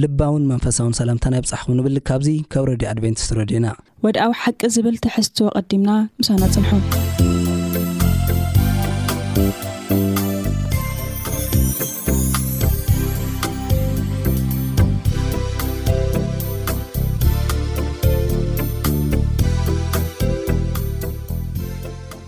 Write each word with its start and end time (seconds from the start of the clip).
ልባውን 0.00 0.44
መንፈሳውን 0.50 0.94
ሰላምታ 0.98 1.24
ናይ 1.32 1.40
ብፃሕኩም 1.44 1.74
ንብል 1.78 1.96
ካብዚ 2.08 2.28
ከብ 2.52 2.64
ረድዩ 2.68 2.86
ኣድቨንቲስ 2.92 3.26
ረድዩና 3.38 3.66
ወድኣዊ 4.04 4.32
ሓቂ 4.42 4.60
ዝብል 4.74 4.96
ትሕዝትዎ 5.04 5.48
ቐዲምና 5.56 5.90
ምሳናፅንሖም 6.20 6.82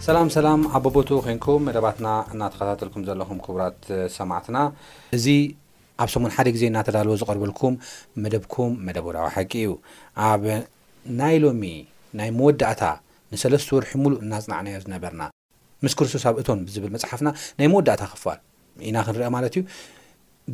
ሰላም 0.08 0.28
ሰላም 0.38 0.62
ኣቦቦቱ 0.76 1.10
ኮንኩም 1.26 1.62
መደባትና 1.68 2.08
እናተኸታተልኩም 2.32 3.04
ዘለኹም 3.10 3.38
ክቡራት 3.44 3.78
ሰማዕትና 4.20 4.58
እዚ 5.18 5.26
ኣብ 6.02 6.08
ሰሙን 6.14 6.30
ሓደ 6.36 6.48
ግዜ 6.54 6.62
እናተዳልዎ 6.70 7.12
ዝቐርበልኩም 7.20 7.74
መደብኩም 8.22 8.72
መደብ 8.86 9.04
ወላዊ 9.08 9.26
ሓቂ 9.34 9.52
እዩ 9.64 9.70
ኣብ 10.30 10.42
ናይ 11.20 11.36
ሎሚ 11.44 11.62
ናይ 12.18 12.28
መወዳእታ 12.38 12.82
ንሰለስተ 13.32 13.70
ወርሒ 13.76 13.90
ሙሉእ 14.02 14.18
እናጽናዕናዮ 14.24 14.78
ዝነበርና 14.84 15.22
ምስ 15.84 15.92
ክርስቶስ 15.98 16.24
ኣብ 16.28 16.36
እቶን 16.42 16.58
ብዝብል 16.68 16.90
መፅሓፍና 16.94 17.28
ናይ 17.58 17.66
መወዳእታ 17.74 18.02
ክፋል 18.14 18.38
ኢና 18.88 18.96
ክንርአ 19.06 19.28
ማለት 19.36 19.54
እዩ 19.60 19.62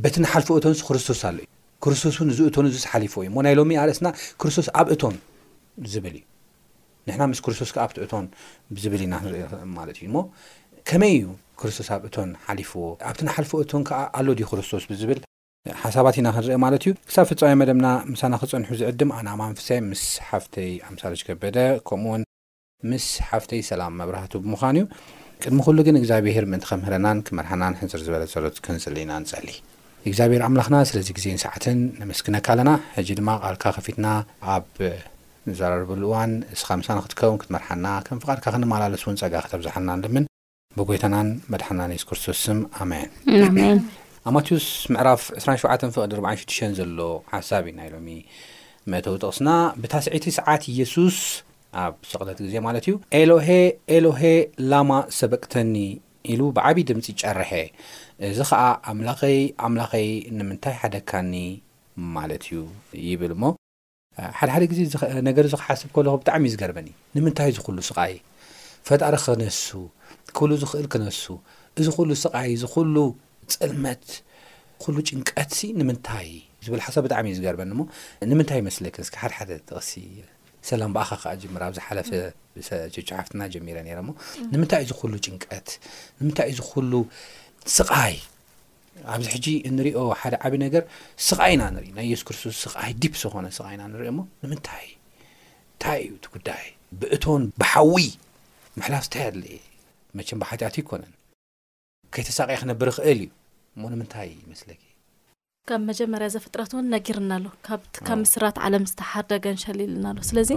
በቲ 0.03 0.15
ንሓልፎ 0.25 0.49
እቶን 0.61 0.75
ክርስቶስ 0.89 1.21
ኣሎ 1.31 1.37
ዩ 1.45 1.49
ክርስቶስ 1.85 2.15
ዝእቶኑ 2.39 2.65
እዚሓሊፈዎ 2.81 3.21
እዩ 3.27 3.31
ሞ 3.37 3.45
ናይ 3.47 3.55
ሎሚ 3.61 3.71
ኣርእስና 3.83 4.09
ክርስቶስ 4.41 4.69
ኣብ 4.81 4.87
እቶን 4.95 5.17
ዝብል 5.93 6.17
እዩ 6.19 6.25
ንሕና 7.09 7.23
ምስ 7.33 7.41
ክርስቶስ 7.47 7.71
ከዓ 7.75 7.83
ኣብት 7.87 7.97
እቶን 8.05 8.27
ብዝብል 8.75 9.03
ኢና 9.07 9.15
ክንርኢ 9.23 9.41
ማለት 9.79 9.97
እዩ 10.03 10.09
ሞ 10.19 10.27
ከመይ 10.91 11.15
እዩ 11.19 11.27
ክርስቶስ 11.63 11.89
ኣብ 11.97 12.03
እቶን 12.11 12.31
ሓሊፍዎ 12.47 12.83
ኣብቲ 13.11 13.21
ንሓልፎ 13.29 13.53
እቶን 13.65 13.83
ከዓ 13.91 14.01
ኣሎ 14.19 14.27
ድ 14.41 14.49
ክርስቶስ 14.53 14.85
ብዝብል 14.93 15.21
ሓሳባት 15.83 16.17
ኢና 16.21 16.29
ክንርኢ 16.35 16.55
ማለት 16.65 16.83
እዩ 16.85 16.93
ክሳብ 17.09 17.27
ፍፃማ 17.31 17.49
መደብና 17.61 17.87
ምሳና 18.13 18.35
ክፀንሑ 18.43 18.69
ዝዕድም 18.81 19.11
ኣና 19.17 19.27
ኣማ 19.35 19.41
ንፍሰ 19.53 19.69
ምስ 19.89 20.03
ሓፍተይ 20.29 20.71
ኣምሳር 20.89 21.13
ዝገበደ 21.21 21.57
ከምኡውን 21.89 22.23
ምስ 22.91 23.07
ሓፍተይ 23.31 23.61
ሰላም 23.71 23.93
መብራህቱ 24.01 24.33
ብምዃን 24.45 24.77
እዩ 24.81 24.85
ቅድሚ 25.43 25.59
ኩሉ 25.67 25.79
ግን 25.87 25.97
እግዚኣብሄር 26.01 26.45
ምእንቲ 26.53 26.65
ከምህረናን 26.71 27.19
ክመርሓናን 27.27 27.77
ሕንፅር 27.83 28.01
ዝበለ 28.07 28.25
ዘሎት 28.35 28.57
ክንፅል 28.67 28.97
ኢናን 29.05 29.25
ፀሊ 29.33 29.49
እግዚኣብሄር 30.09 30.43
ኣምላኽና 30.49 30.77
ስለዚ 30.93 31.09
ግዜን 31.21 31.39
ሰዓትን 31.45 31.79
ኣመስክነካ 32.07 32.49
ኣለና 32.57 32.73
ሕጂ 32.97 33.09
ድማ 33.21 33.31
ቃልካ 33.45 33.65
ከፊትና 33.77 34.07
ኣብ 34.57 34.75
ዘረርብሉ 35.61 36.03
እዋን 36.11 36.33
እስኻ 36.57 36.69
ምሳ 36.81 36.89
ክትከውን 37.05 37.41
ክትመርሓና 37.43 37.87
ከንፍቓድካ 38.09 38.47
ክንማላለስ 38.57 39.05
እውን 39.07 39.19
ፀጋ 39.23 39.35
ክተብዝሓልናን 39.47 40.05
ልምን 40.07 40.27
ብጎይታናን 40.79 41.29
መድሓና 41.55 41.81
ስክርስስም 42.05 42.61
ኣመን 42.83 43.81
ኣብማቴዩስ 44.29 44.65
ምዕራፍ 44.95 45.23
27 45.35 45.85
ፍቅሊ46 45.93 46.73
ዘሎ 46.79 47.05
ሓሳብ 47.31 47.63
እዩ 47.69 47.73
ናይ 47.79 47.89
ሎሚ 47.93 48.09
መተው 48.93 49.15
ጥቕስና 49.23 49.49
ብታስዒቲ 49.83 50.25
ሰዓት 50.39 50.63
ኢየሱስ 50.73 51.17
ኣብ 51.85 51.95
ሰቕለት 52.11 52.39
ግዜ 52.47 52.55
ማለት 52.67 52.85
እዩ 52.89 52.95
ኤሎሄ 53.21 53.49
ኤሎሄ 53.99 54.23
ላማ 54.73 54.91
ሰበቅተኒ 55.19 55.75
ኢሉ 56.35 56.41
ብዓብዪ 56.59 56.83
ድምፂ 56.91 57.07
ጨርሐ 57.23 57.51
እዚ 58.31 58.39
ኸዓ 58.51 58.65
ኣምላኸይ 58.93 59.39
ኣምላኸይ 59.69 60.09
ንምንታይ 60.41 60.75
ሓደካኒ 60.81 61.33
ማለት 62.19 62.45
እዩ 62.51 62.59
ይብል 63.09 63.33
እሞ 63.39 63.43
ሓደሓደ 64.41 64.63
ግዜ 64.75 64.81
ነገር 65.31 65.47
ዝ 65.55 65.63
ክሓስብ 65.63 65.89
ከልኹ 65.97 66.15
ብጣዕሚ 66.25 66.45
እዩዝገርበኒ 66.51 66.89
ንምንታይ 67.17 67.51
ዝኹሉ 67.61 67.79
ስቃይ 67.91 68.15
ፈጣሪ 68.91 69.15
ክነሱ 69.27 69.67
ክህሉ 70.37 70.51
ዝኽእል 70.63 70.87
ክነሱ 70.93 71.23
እዝኽሉ 71.81 72.11
ስቓይ 72.27 72.51
ዝኹሉ 72.65 72.97
ፅልመት 73.59 74.05
ኩሉ 74.83 74.97
ጭንቀት 75.09 75.55
ንምንታይ 75.81 76.29
ዝበል 76.65 76.81
ሓሳብ 76.87 77.03
ብጣዕሚ 77.07 77.27
እዩ 77.31 77.35
ዝገርበኒ 77.39 77.71
ሞ 77.81 77.83
ንምንታይ 78.31 78.61
መስለክን 78.69 79.05
ስ 79.09 79.11
ሓደ 79.21 79.33
ሓደ 79.39 79.51
ተቕሲ 79.69 79.93
ሰላም 80.69 80.91
በኣኻ 80.97 81.11
ከዓ 81.23 81.33
ም 81.53 81.57
ኣብ 81.67 81.73
ዝሓለፈ 81.79 82.09
ችሓፍትና 83.09 83.43
ጀሚረ 83.55 83.77
ነረ 83.87 83.99
ሞ 84.09 84.11
ንምንታይእ 84.53 84.87
ዚሉ 84.91 85.13
ጭንቀት 85.27 85.69
ንምንታይእ 86.21 86.55
ዝሉ 86.59 86.93
ስቃይ 87.77 88.17
ኣብዚ 89.15 89.27
ሕጂ 89.35 89.47
እንሪኦ 89.69 89.99
ሓደ 90.21 90.35
ዓብዪ 90.47 90.57
ነገር 90.67 90.83
ስቃይ 91.29 91.53
ኢና 91.57 91.63
ንርኢ 91.75 91.89
ና 91.99 92.05
የሱ 92.11 92.23
ክርስቶስ 92.29 92.57
ስቃይ 92.65 92.91
ዲ 93.03 93.09
ዝኾነ 93.23 93.47
ስቃይና 93.59 93.83
ንሪኦ 93.93 94.13
ሞ 94.17 94.21
ንምታይ 94.45 94.87
ንታይ 95.77 96.01
እዩ 96.07 96.15
ቲ 96.25 96.29
ጉዳይ 96.35 96.65
ብእቶን 97.01 97.43
ብሓዊ 97.61 97.95
ምሕላፍ 98.79 99.05
ተያለየ 99.15 99.59
መቸን 100.19 100.39
ባሓጢኣት 100.43 100.77
ይኮነን 100.83 101.15
ከይ 102.15 102.25
ተሳቀዒ 102.29 102.57
ክነብር 102.63 102.89
ክእል 102.97 103.21
እዩ 103.25 103.29
ንምታይ 103.93 104.31
ስ 104.61 104.77
ካብ 105.69 105.81
መጀመርያ 105.89 106.27
ዘፍጥረት 106.35 106.71
እውን 106.75 106.87
ነጊርና 106.95 107.33
ኣሎ 107.39 107.47
ቲካብ 107.97 108.19
ምስራት 108.23 108.57
ዓለምዝተሓርደገንሸሊኢልና 108.67 110.07
ኣሎ 110.13 110.19
ስለዚ 110.29 110.51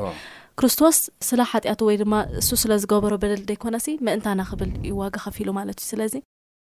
ክርስቶስ 0.60 0.98
ስለ 1.28 1.42
ሓጢኣት 1.52 1.82
ወይ 1.88 1.96
ድማ 2.02 2.14
እሱ 2.42 2.50
ስለ 2.62 2.72
ዝገበሮ 2.84 3.14
በደል 3.24 3.42
ዘይኮነሲ 3.50 3.90
ምእንታና 4.06 4.42
ክብል 4.50 4.72
ይዋጋ 4.90 5.16
ከፍ 5.26 5.38
ኢሉ 5.44 5.50
ማለት 5.60 5.78
እዩ 5.82 5.88
ስለዚ 5.92 6.14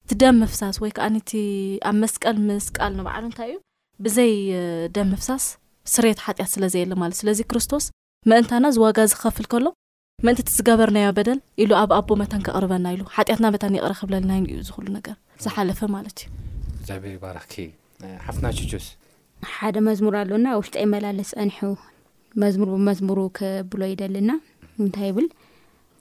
እቲ 0.06 0.12
ደም 0.22 0.37
ምፍሳስ 0.43 0.76
ወይ 0.84 0.93
ከዓቲ 0.98 1.31
ኣብ 1.91 1.97
መስቀል 2.03 2.37
ምስቃል 2.48 2.93
ንበዓሉ 2.98 3.25
እንታይ 3.31 3.48
እዩ 3.53 3.56
ብዘይ 4.06 4.32
ደም 4.97 5.10
ምፍሳስ 5.14 5.47
ስሬት 5.94 6.20
ሓጢኣት 6.26 6.53
ስለዘየለ 6.56 6.93
ማለት 7.03 7.19
ስለዚ 7.22 7.41
ክርስቶስ 7.53 7.87
መእንታና 8.32 8.66
ዝዋጋ 8.78 8.98
ዝከፍል 9.12 9.48
ከሎ 9.54 9.66
ምእንቲ 10.25 10.41
እት 10.42 10.48
ዝገበርናዮ 10.56 11.06
በደል 11.16 11.38
ኢሉ 11.62 11.70
ኣብ 11.80 11.91
ኣቦ 11.97 12.08
መተን 12.20 12.42
ክቅርበና 12.47 12.84
ኢሉ 12.94 13.02
ሓጢአትና 13.14 13.47
መታን 13.54 13.76
ይቕረ 13.78 13.92
ክብለልናእዩ 14.00 14.58
ዝኽሉ 14.66 14.86
ነገር 14.97 15.16
ዝሓለፈ 15.44 15.80
ማለት 15.94 16.19
እዩ 16.25 16.30
እዚበ 17.04 17.14
ባረኽኪ 17.22 17.54
ሓፍትና 18.26 18.47
ቹስ 18.72 18.86
ሓደ 19.54 19.76
መዝሙር 19.88 20.14
ኣሎና 20.20 20.47
ውሽጢ 20.58 20.75
ኣይመላለስ 20.82 21.30
ፀኒሑ 21.38 21.70
መዝሙሩ 22.42 22.69
ብመዝሙሩ 22.78 23.19
ከብሎ 23.38 23.80
የደልና 23.91 24.30
እንታይ 24.84 25.06
ይብል 25.10 25.26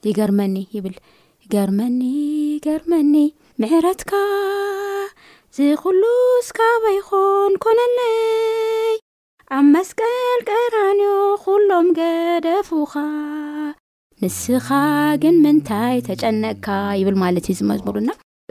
ይገርመኒ 0.10 0.56
ይብል 0.78 0.96
ገርመኒ 1.54 2.02
ገርመኒ 2.66 3.14
ምሕረትካ 3.62 4.12
ዝክሉስካባ 5.58 6.84
ይኮን 7.00 7.54
ኮነነይ 7.66 8.96
ኣብ 9.58 9.66
መስቀል 9.76 10.40
ቀራንዮ 10.52 11.12
ኩሎም 11.46 11.88
ገደፉካ 12.00 12.94
ንስኻ 14.24 14.68
ግን 15.24 15.36
ምንታይ 15.44 15.96
ተጨነቅካ 16.08 16.68
ይብል 17.00 17.16
ማለት 17.24 17.46
እዩ 17.52 17.56
ዝመዝምሩና 17.60 18.10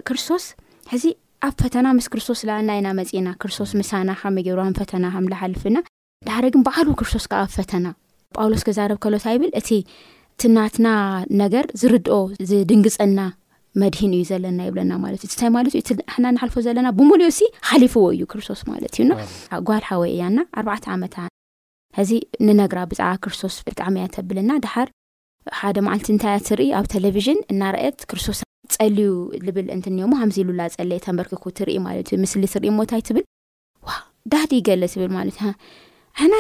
ክርስቶስ 0.09 0.45
ሕዚ 0.93 1.05
ኣብ 1.47 1.55
ፈተና 1.63 1.87
ምስ 1.99 2.07
ክርስቶስ 2.13 2.41
ላኣልና 2.49 2.75
ኢና 2.81 2.89
መፂና 2.99 3.29
ክርስቶስ 3.43 3.71
ምሳና 3.81 4.11
ከመገሩ 4.21 4.59
ፈተና 4.81 5.05
ከምላሓልፍና 5.15 5.79
ዳሕር 6.29 6.47
ግን 6.55 6.63
በዓሉ 6.67 6.89
ክርስቶስ 7.01 7.25
ካዓ 7.31 7.41
ኣብ 7.47 7.51
ፈተና 7.59 7.87
ጳውሎስ 8.39 8.63
ክዛረብ 8.69 8.99
ከሎታ 9.05 9.27
ይብል 9.37 9.51
እቲ 9.61 9.71
ትናትና 10.43 10.89
ነገር 11.43 11.65
ዝርድኦ 11.83 12.17
ዝድንግፀና 12.51 13.19
መድሂን 13.83 14.13
እዩ 14.19 14.23
ዘለና 14.33 14.61
ይብለና 14.71 14.93
ማለት 15.05 15.21
እዩ 15.27 15.33
ንታ 15.35 15.51
ማለት 15.59 15.75
ዩእ 15.79 15.87
ሕና 16.15 16.25
እናሓልፎ 16.33 16.57
ዘለና 16.69 16.89
ብሙሉዮ 16.99 17.29
ሲ 17.39 17.43
ሓሊፍዎ 17.71 18.05
እዩ 18.15 18.23
ክርስቶስ 18.33 18.63
ማለት 18.73 18.93
እዩና 18.97 19.13
ጓልሓወይ 19.71 20.11
እያና 20.17 20.39
ኣባ 20.61 20.69
ዓመት 20.97 21.15
ዚ 22.09 22.19
ንነግራ 22.49 22.79
ብዕ 22.93 23.01
ክርስቶስ 23.25 23.57
ብጣዕሚ 23.69 23.97
እያ 24.03 24.09
ተብልና 24.17 24.53
ሓደ 25.61 25.77
መዓልቲ 25.87 26.07
እንታያ 26.15 26.37
ትርኢ 26.49 26.69
ኣብ 26.79 26.87
ቴለቭዥን 26.93 27.39
እናርአት 27.53 27.99
ክርስቶስ 28.11 28.39
ፀልዩ 28.75 29.09
ዝብል 29.47 29.67
እንትኒ 29.77 29.97
ምዚሉላፀ 30.13 30.75
ተመርኪኩ 31.07 31.45
ኢስኢዳ 31.67 32.55
ብሕና 36.21 36.39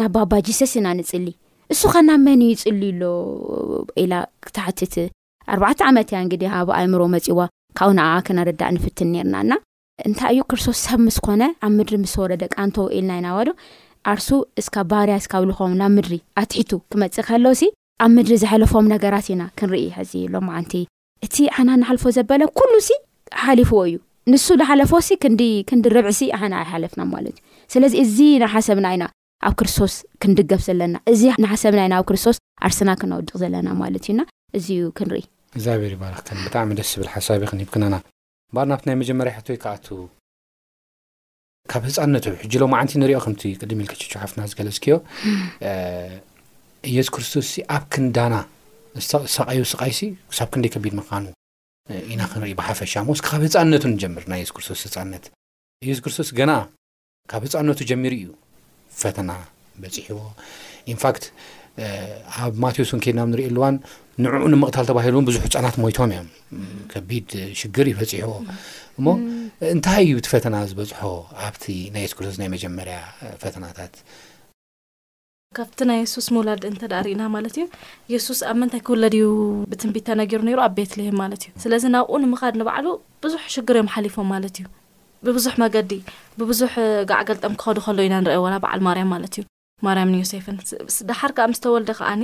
ናብ 0.00 0.14
ባ 0.30 0.32
ጅሰሲ 0.46 0.72
ኢና 0.80 0.86
ንፅሊ 0.98 1.26
እሱ 1.72 1.80
ኸና 1.94 2.10
መን 2.26 2.40
ይፅል 2.50 2.80
ሎኣርባዕ 3.00 5.72
ዓመት 5.88 6.08
እያ 6.12 6.18
ግዲ 6.32 6.42
ኣብ 6.58 6.68
ኣእምሮ 6.78 7.00
መፂዋ 7.14 7.40
ካብ 7.78 7.90
ንኣ 7.98 8.06
ክነርዳእ 8.26 8.72
ንፍትን 8.76 9.10
ርናና 9.26 9.52
እንታይ 10.08 10.32
ዩ 10.38 10.40
ክርስቶስ 10.52 10.78
ሰብ 10.86 10.98
ምስኮ 11.06 11.26
ኣብ 11.66 11.70
ምድሪ 11.76 11.94
ምስወረን 12.04 12.40
ኢልናኢዶኣርሱ 12.98 14.28
ባርያ 14.92 15.16
ብ 15.42 15.44
ኸብ 15.60 15.70
ምድሪ 15.96 16.14
ኣትቱ 16.42 16.70
መፅእ 17.02 17.26
ኣብ 18.04 18.10
ምድሪ 18.16 18.34
ዝሓለፎም 18.42 18.86
ነገራት 18.92 19.26
ኢና 19.32 19.42
ክንርኢ 19.58 19.82
ሕዚ 19.96 20.12
ሎ 20.32 20.36
መዓንቲ 20.48 20.72
እቲ 21.24 21.34
ሓና 21.56 21.70
ናሓልፎ 21.80 22.04
ዘበለ 22.16 22.42
ኩሉ 22.58 22.72
ሲ 22.88 22.96
ሓሊፍዎ 23.44 23.80
እዩ 23.88 23.96
ንሱ 24.32 24.46
ዝሓለፎ 24.60 24.92
ሲ 25.06 25.10
ክንዲረብዕሲ 25.70 26.20
ሓና 26.40 26.54
ኣይሓለፍና 26.62 27.02
ማለት 27.14 27.36
እዩ 27.40 27.66
ስለዚ 27.72 27.92
እዚ 28.04 28.16
ንሓሰብና 28.42 28.86
ኢና 28.96 29.04
ኣብ 29.48 29.54
ክርስቶስ 29.60 29.94
ክንድገፍ 30.22 30.62
ዘለና 30.68 30.96
እዚ 31.12 31.22
ንሓሰብና 31.44 31.82
ኢና 31.88 31.94
ኣብ 32.00 32.06
ክርስቶስ 32.10 32.38
ኣርስና 32.68 32.90
ክነወድቕ 33.02 33.32
ዘለና 33.42 33.68
ማለት 33.82 34.04
እዩና 34.08 34.20
እዚዩ 34.58 34.80
ክንርኢ 35.00 35.22
እግዚኣብሔር 35.56 35.92
ይባልክከ 35.96 36.28
ብጣዕሚ 36.46 36.70
ደስ 36.80 36.88
ዝብል 36.94 37.08
ሓሳቢ 37.16 37.42
ክንሂብክናና 37.52 37.94
ባር 38.56 38.66
ናብቲ 38.72 38.84
ናይ 38.90 38.96
መጀመር 39.02 39.28
ሕትይ 39.36 39.58
ከኣ 39.64 39.76
ካብ 41.70 41.82
ህፃነት 41.88 42.24
ሕ 42.52 42.58
ሎ 42.60 42.64
ንቲ 42.84 42.94
ንሪኦ 43.00 43.18
ከም 43.24 43.34
ቅዲም 43.62 43.80
ልክቸሓፍትና 43.84 44.42
ዝገለዝኪዮ 44.50 44.94
ኢየሱ 46.88 47.08
ክርስቶስ 47.14 47.48
ኣብ 47.76 47.84
ክንዳና 47.92 48.34
ሰቀይ 49.36 49.58
ስቃይሲ 49.72 49.98
ሳብ 50.38 50.48
ክንደይ 50.52 50.70
ከቢድ 50.74 50.92
ምኻኑ 50.98 51.24
ኢና 52.12 52.20
ክንሪኢ 52.32 52.52
ብሓፈሻ 52.60 52.92
ሞስካብ 53.08 53.40
ህፃነቱ 53.46 53.82
ንጀምር 53.94 54.24
ናይ 54.30 54.38
የሱ 54.42 54.50
ክርስቶስ 54.56 54.80
ህፃነት 54.88 55.24
የሱ 55.88 55.98
ክርስቶስ 56.04 56.28
ገና 56.40 56.52
ካብ 57.30 57.42
ህፃነቱ 57.48 57.80
ጀሚሩ 57.90 58.12
እዩ 58.20 58.28
ፈተና 59.02 59.30
በፅሕዎ 59.82 60.18
ኢንፋት 60.92 61.24
ኣብ 62.44 62.52
ማቴዎስእ 62.62 63.00
ከድናብ 63.04 63.28
ንሪእየሉዋን 63.32 63.74
ንዕኡ 64.24 64.42
ንምቕታል 64.54 64.84
ተባሂሉውን 64.90 65.26
ብዙሕ 65.28 65.42
ህፃናት 65.48 65.76
ሞይቶም 65.82 66.10
እዮም 66.14 66.28
ከቢድ 66.92 67.28
ሽግር 67.60 67.86
ይበፅሕዎ 67.92 68.32
እሞ 68.98 69.06
እንታይ 69.74 70.02
እዩ 70.08 70.16
ቲ 70.24 70.28
ፈተና 70.32 70.54
ዝበፅሖ 70.70 70.98
ኣብቲ 71.48 71.64
ናይ 71.94 72.02
የሱ 72.06 72.14
ክርስቶስ 72.18 72.38
ናይ 72.40 72.48
መጀመርያ 72.56 72.98
ፈተናታት 73.44 73.94
ካብቲ 75.58 75.78
ናይ 75.90 75.96
የሱስ 76.00 76.26
ምውላድ 76.34 76.64
እንተዳሪእና 76.68 77.22
ማለት 77.34 77.54
እዩ 77.58 77.62
የሱስ 78.12 78.40
ኣብ 78.48 78.56
መንታይ 78.60 78.80
ክውለድዩ 78.88 79.22
ብትንቢት 79.70 80.04
ተነጊሩ 80.08 80.40
ነይሩ 80.48 80.58
ኣብ 80.66 80.72
ቤትልሄም 80.76 81.16
ማለት 81.20 81.42
እዩ 81.46 81.50
ስለዚ 81.62 81.84
ናብኡ 81.94 82.12
ንምኻድ 82.24 82.54
ንባዕሉ 82.60 82.86
ብዙሕ 83.24 83.42
ሽግር 83.54 83.76
እዮም 83.78 83.88
ሓሊፎም 83.94 84.28
ማለት 84.34 84.54
እዩ 84.62 84.66
ብብዙሕ 85.28 85.54
መገዲ 85.62 85.92
ብብዙሕ 86.40 86.74
ጋዓገልጠም 87.12 87.54
ክኸዱ 87.62 87.78
ከሎ 87.86 87.98
ኢና 88.08 88.14
ንርአ 88.24 88.36
ዋ 88.44 88.52
በዓል 88.64 88.82
ማርያም 88.88 89.10
ማለት 89.14 89.34
እዩ 89.40 89.44
ማርያምንዮሴፍን 89.86 90.58
ድሓርካዓ 91.10 91.46
ምስተወልደ 91.54 91.90
ከዓኒ 92.00 92.22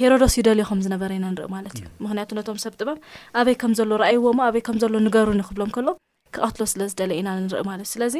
ሄሮደስ 0.00 0.36
ይደልይኹም 0.40 0.82
ዝነበረ 0.86 1.10
ኢና 1.20 1.26
ንርኢ 1.36 1.48
ማለት 1.56 1.74
እዩ 1.80 1.86
ምክንያቱ 2.04 2.30
ነቶም 2.40 2.58
ሰብ 2.66 2.74
ጥበብ 2.80 2.98
ኣበይ 3.40 3.56
ከም 3.62 3.74
ዘሎ 3.80 3.90
ረኣይዎ 4.02 4.34
ኣበይ 4.48 4.64
ከምዘሎ 4.68 4.94
ንገሩን 5.06 5.40
ይኽብሎም 5.44 5.72
ከሎ 5.78 5.88
ክቐትሎ 6.34 6.62
ስለዝደለ 6.74 7.10
ኢና 7.22 7.28
ንርኢ 7.46 7.64
ማለት 7.70 7.86
እዩስለዚ 7.88 8.16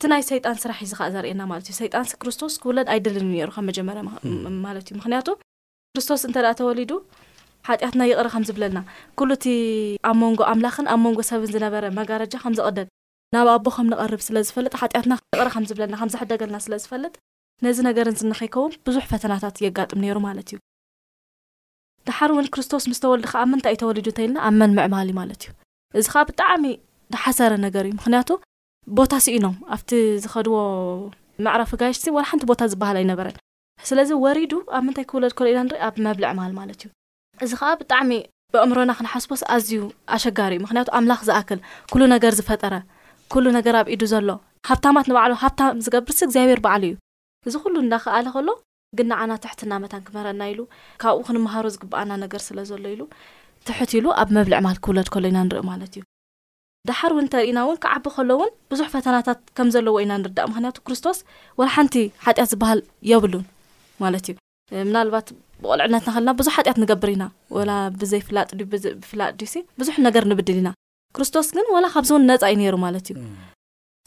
እቲ 0.00 0.08
ናይ 0.10 0.22
ሰይጣን 0.28 0.54
ስራሕ 0.60 0.76
እዩ 0.80 0.86
ዚ 0.90 0.94
ከዓ 0.98 1.06
ዘርእየና 1.14 1.42
ማለት 1.48 1.66
እዩ 1.70 1.74
ሰይጣን 1.78 2.04
ክርስቶስ 2.20 2.52
ክውለድ 2.60 2.86
ኣይደልኒ 2.92 3.32
ሩ 3.48 3.50
ከም 3.56 3.64
መጀመርያ 3.70 4.02
ማለት 4.66 4.84
እዩ 4.88 4.94
ምክንያቱ 5.00 5.26
ክርስቶስ 5.94 6.20
እንተደኣ 6.28 6.52
ተወሊዱ 6.60 6.92
ሓጢኣትና 7.68 8.02
ይቕረ 8.10 8.28
ከም 8.34 8.44
ዝብለና 8.48 8.78
ኩሉእቲ 9.20 9.44
ኣብ 10.10 10.16
መንጎ 10.22 10.40
ኣምላኽን 10.52 10.86
ኣብ 10.92 11.00
መንጎ 11.06 11.18
ሰብን 11.30 11.52
ዝነበረ 11.54 11.84
መጋረጃ 12.00 12.34
ከምዝቅደግ 12.46 12.88
ናብ 13.36 13.48
ኣቦ 13.56 13.66
ከም 13.76 13.88
ንቀርብ 13.92 14.20
ስለዝፈልጥሓጢትና 14.28 15.12
ምዝብናምዝሕደገልና 15.64 16.56
ስለዝፈልጥ 16.68 17.14
ነዚ 17.66 17.78
ነገርን 17.90 18.18
ዝንኸይከውን 18.22 18.74
ብዙሕ 18.88 19.04
ፈተናታት 19.14 19.56
የጋጥም 19.68 20.02
ነይሩ 20.04 20.16
ማለት 20.30 20.48
እዩ 20.54 20.58
ድሓር 22.08 22.30
እውን 22.36 22.46
ክርስቶስ 22.56 22.84
ምስተወልድ 22.92 23.26
ከ 23.32 23.42
ብ 23.44 23.48
ምንታይ 23.52 23.74
እዩ 23.76 23.80
ተወሊዱ 23.84 24.08
እንተይልና 24.12 24.38
ኣብ 24.48 24.54
መንምዕማሊ 24.62 25.08
ማለት 25.22 25.42
እዩ 25.48 25.52
እዚ 26.02 26.08
ከዓ 26.14 26.22
ብጣዕሚ 26.30 26.64
ተሓሰረ 27.16 27.52
ነገር 27.68 27.84
እዩ 27.90 27.92
ምክንያቱ 28.00 28.30
ቦታ 28.98 29.14
ሲ 29.24 29.26
ኢኖም 29.38 29.56
ኣብቲ 29.74 29.90
ዝኸድዎ 30.22 30.54
መዕረ 31.44 31.60
ፍጋሽሲ 31.70 32.04
ዋና 32.14 32.24
ሓንቲ 32.30 32.42
ቦታ 32.50 32.62
ዝበሃል 32.72 32.96
ኣይነበረን 33.00 33.36
ስለዚ 33.88 34.10
ወሪዱ 34.22 34.52
ኣብ 34.76 34.82
ምንታይ 34.86 35.04
ክብለድ 35.10 35.32
ከሎ 35.38 35.46
ኢና 35.52 35.60
ንርኢ 35.66 35.78
ኣብ 35.88 35.94
መብልዕ 36.06 36.28
ማሃል 36.38 36.52
ማለት 36.60 36.80
እዩ 36.84 36.90
እዚ 37.44 37.52
ከዓ 37.60 37.68
ብጣዕሚ 37.80 38.10
ብእምሮና 38.54 38.92
ክንሓስቦስ 38.98 39.42
ኣዝዩ 39.56 39.72
ኣሸጋሪ 40.16 40.52
እዩ 40.58 40.62
ምክንያቱ 40.64 40.88
ኣምላኽ 40.98 41.20
ዝኣክል 41.28 41.60
ኩሉ 41.92 42.02
ነገር 42.14 42.32
ዝፈጠረ 42.40 42.74
ኩሉ 43.34 43.44
ነገር 43.58 43.74
ኣብኢዱ 43.82 44.02
ዘሎ 44.14 44.28
ሃብታማት 44.70 45.06
ንባዕሉ 45.12 45.32
ሃብታም 45.44 45.80
ዝገብርሲ 45.86 46.20
እግዚኣብር 46.28 46.60
በዓሉ 46.66 46.82
እዩ 46.90 46.96
እዚ 47.48 47.54
ኩሉ 47.64 47.74
እዳክኣሊ 47.86 48.26
ከሎ 48.36 48.48
ግንዓና 49.00 49.32
ትሕትና 49.44 49.72
መታን 49.84 50.02
ክምህረአና 50.08 50.42
ኢሉ 50.54 50.60
ካብኡ 51.04 51.20
ክንምሃሮ 51.28 51.66
ዝግበኣና 51.76 52.12
ነገር 52.26 52.42
ስለ 52.50 52.58
ዘሎ 52.72 52.84
ኢሉ 52.96 53.02
ትሕት 53.68 53.92
ኢሉ 54.00 54.06
ኣብ 54.20 54.28
መብልዕ 54.38 54.58
ማሃል 54.66 54.80
ክብለድ 54.86 55.10
ከሎ 55.16 55.24
ኢና 55.32 55.38
ንርኢ 55.48 55.62
ማለት 55.72 55.92
እዩ 55.98 56.02
ዳሓር 56.88 57.12
እው 57.14 57.18
እተርኢና 57.22 57.58
እውን 57.66 57.78
ክዓቢ 57.84 58.04
ከሎውን 58.16 58.52
ብዙሕ 58.72 58.86
ፈተናታት 58.94 59.40
ከም 59.56 59.68
ዘለዎ 59.74 59.96
ኢና 60.04 60.12
ንርዳእ 60.20 60.46
ምክንያቱ 60.50 60.76
ክርስቶስ 60.86 61.18
ወ 61.60 61.66
ሓንቲ 61.74 61.96
ሓጢያት 62.26 62.48
ዝበሃል 62.52 62.80
የብሉን 63.10 63.44
ማለት 64.02 64.24
እዩ 64.30 64.36
ምናልባት 64.88 65.26
ብቆልዕድነትና 65.62 66.10
ከለና 66.16 66.32
ብዙሕ 66.40 66.54
ሓጢያት 66.58 66.78
ንገብር 66.82 67.10
ኢና 67.14 67.24
ወላ 67.56 67.70
ብዘይ 68.02 68.20
ፍላጥብፍላጥ 68.28 69.32
ድዩ 69.42 69.60
ብዙሕ 69.82 69.96
ነገር 70.06 70.24
ንብድል 70.30 70.58
ኢና 70.62 70.70
ክርስቶስ 71.16 71.46
ግን 71.56 71.66
ወላ 71.74 71.86
ካብዚውን 71.94 72.24
ነፃ 72.30 72.42
እዩ 72.52 72.56
ነይሩ 72.62 72.76
ማለት 72.86 73.06
እዩ 73.12 73.16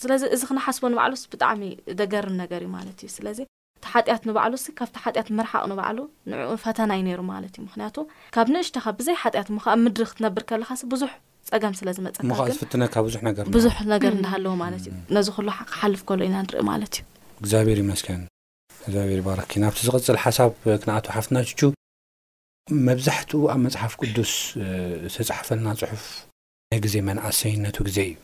ስለዚ 0.04 0.24
እዚ 0.36 0.42
ክነሓስቦ 0.50 0.84
ንባዕሉ 0.94 1.14
ብጣዕሚ 1.34 1.62
ደገርም 2.00 2.36
ነገር 2.44 2.60
እዩ 2.66 2.70
ማለት 2.78 2.98
እዩ 3.06 3.10
ስለዚ 3.18 3.40
እቲ 3.78 3.86
ሓጢያት 3.94 4.24
ንባዕሉ 4.30 4.54
ካብቲ 4.80 4.96
ሓጢያት 5.04 5.30
ምርሓቅ 5.40 5.64
ንባዕሉ 5.74 6.00
ንኡ 6.32 6.50
ፈተና 6.66 6.92
ዩ 7.00 7.04
ነይሩ 7.10 7.22
ማለት 7.34 7.54
እዩ 7.58 7.64
ምክንያቱ 7.68 7.98
ካብ 8.38 8.50
ንእሽተካ 8.56 8.86
ብዘይ 9.02 9.18
ሓጢያት 9.24 9.50
ሞከኣብ 9.58 9.80
ምድሪ 9.86 10.06
ክትነብር 10.12 10.46
ከለካ 10.52 10.72
ፀም 11.52 11.74
ስለዝመፀ 11.80 12.16
ዝፍትካዙ 12.58 13.16
ገ 13.38 13.46
ብዙ 13.56 13.66
ነገር 13.94 14.12
እናሃለዎ 14.18 14.54
ማለት 14.64 14.82
እዩ 14.90 14.94
ነዚ 15.16 15.28
ሉ 15.46 15.50
ክሓልፍ 15.72 16.02
ከሉ 16.10 16.20
ኢና 16.30 16.36
ንርኢ 16.46 16.62
ማለት 16.72 16.94
እዩ 17.00 17.06
እግዚኣብሄር 17.42 17.80
መስከን 17.92 18.22
እግዚኣብሄር 18.88 19.22
ባረኪ 19.28 19.52
ናብቲ 19.64 19.80
ዝቕፅል 19.88 20.18
ሓሳብ 20.26 20.50
ክንኣተ 20.62 21.06
ሓፍትናቹ 21.16 21.60
መብዛሕትኡ 22.88 23.42
ኣብ 23.54 23.60
መፅሓፍ 23.66 23.94
ቅዱስ 24.02 24.32
ዝተፃሓፈና 25.14 25.66
ፅሑፍ 25.82 26.06
ናይ 26.72 26.80
ግዜ 26.86 26.96
መናእሰይነቱ 27.10 27.78
ግዜ 27.88 28.00
እዩ 28.12 28.16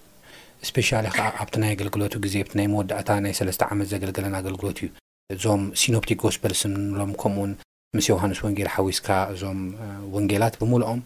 ስፔሻ 0.70 0.90
ከዓ 1.16 1.26
ኣብቲ 1.44 1.56
ናይ 1.64 1.72
ኣገልግሎቱ 1.76 2.14
ግዜ 2.26 2.36
ቲ 2.50 2.54
ናይ 2.60 2.68
መወዳእታ 2.74 3.10
ናይ 3.26 3.34
ሰለስተ 3.40 3.62
ዓመት 3.74 3.88
ዘገልገለና 3.94 4.36
ኣገልግሎት 4.44 4.78
እዩ 4.82 4.90
እዞም 5.34 5.62
ሲኖፕቲክ 5.82 6.20
ጎስፖል 6.26 6.54
ስምብሎም 6.62 7.12
ከምኡውን 7.22 7.52
ምስ 7.98 8.06
ዮውሃንስ 8.12 8.40
ወንጌል 8.46 8.70
ሓዊስካ 8.76 9.08
እዞም 9.34 9.60
ወንጌላት 10.16 10.56
ብምልኦም 10.62 11.00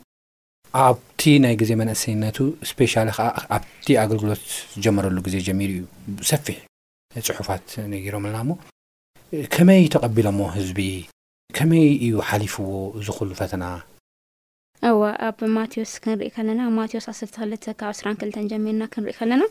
ኣብቲ 0.82 1.22
ናይ 1.44 1.56
ግዜ 1.62 1.72
መንእሰይነቱ 1.80 2.38
እስፔሻሊ 2.66 3.10
ከዓ 3.18 3.28
ኣብቲ 3.56 3.88
ኣገልግሎት 4.04 4.44
ዝጀመረሉ 4.76 5.18
ግዜ 5.26 5.36
ጀሚሩ 5.48 5.70
እዩ 5.78 5.84
ብሰፊሕ 6.20 6.58
ፅሑፋት 7.28 7.66
ነገሮም 7.92 8.24
ኣለና 8.30 8.40
እሞ 8.44 8.52
ከመይ 9.56 9.84
ተቐቢሎሞ 9.96 10.40
ህዝቢ 10.56 10.80
ከመይ 11.58 11.86
እዩ 12.06 12.14
ሓሊፍዎ 12.30 12.68
ዝኽሉ 13.06 13.30
ፈተና 13.42 13.64
እዋ 14.92 15.02
ኣብ 15.30 15.40
ማቴዎስ 15.58 15.94
ክንርኢ 16.04 16.30
ከለና 16.38 16.62
ብማቴዎስ 16.70 17.08
12 17.18 17.70
ካብ 17.82 17.94
እ2ልተ 18.06 18.38
ጀሚርና 18.54 18.84
ክንርኢ 18.94 19.14
ከለና 19.22 19.44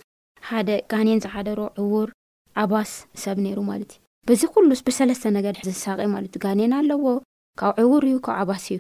ሓደ 0.50 0.68
ጋኔን 0.92 1.22
ዝሓደሮ 1.24 1.60
ዕዉር 1.82 2.08
ዓባስ 2.62 2.90
ሰብ 3.24 3.36
ነይሩ 3.46 3.58
ማለት 3.72 3.92
እዩ 3.96 4.08
በዚ 4.28 4.42
ኩሉስ 4.54 4.80
ብሰለስተ 4.88 5.30
ነገድዝሳቀ 5.38 6.00
ማለት 6.14 6.32
እዩ 6.36 6.42
ጋኔን 6.46 6.74
ኣለዎ 6.80 7.04
ካብ 7.62 7.78
ዕዉር 7.84 8.02
እዩ 8.10 8.16
ካብ 8.26 8.36
ዓባስ 8.44 8.64
እዩ 8.72 8.78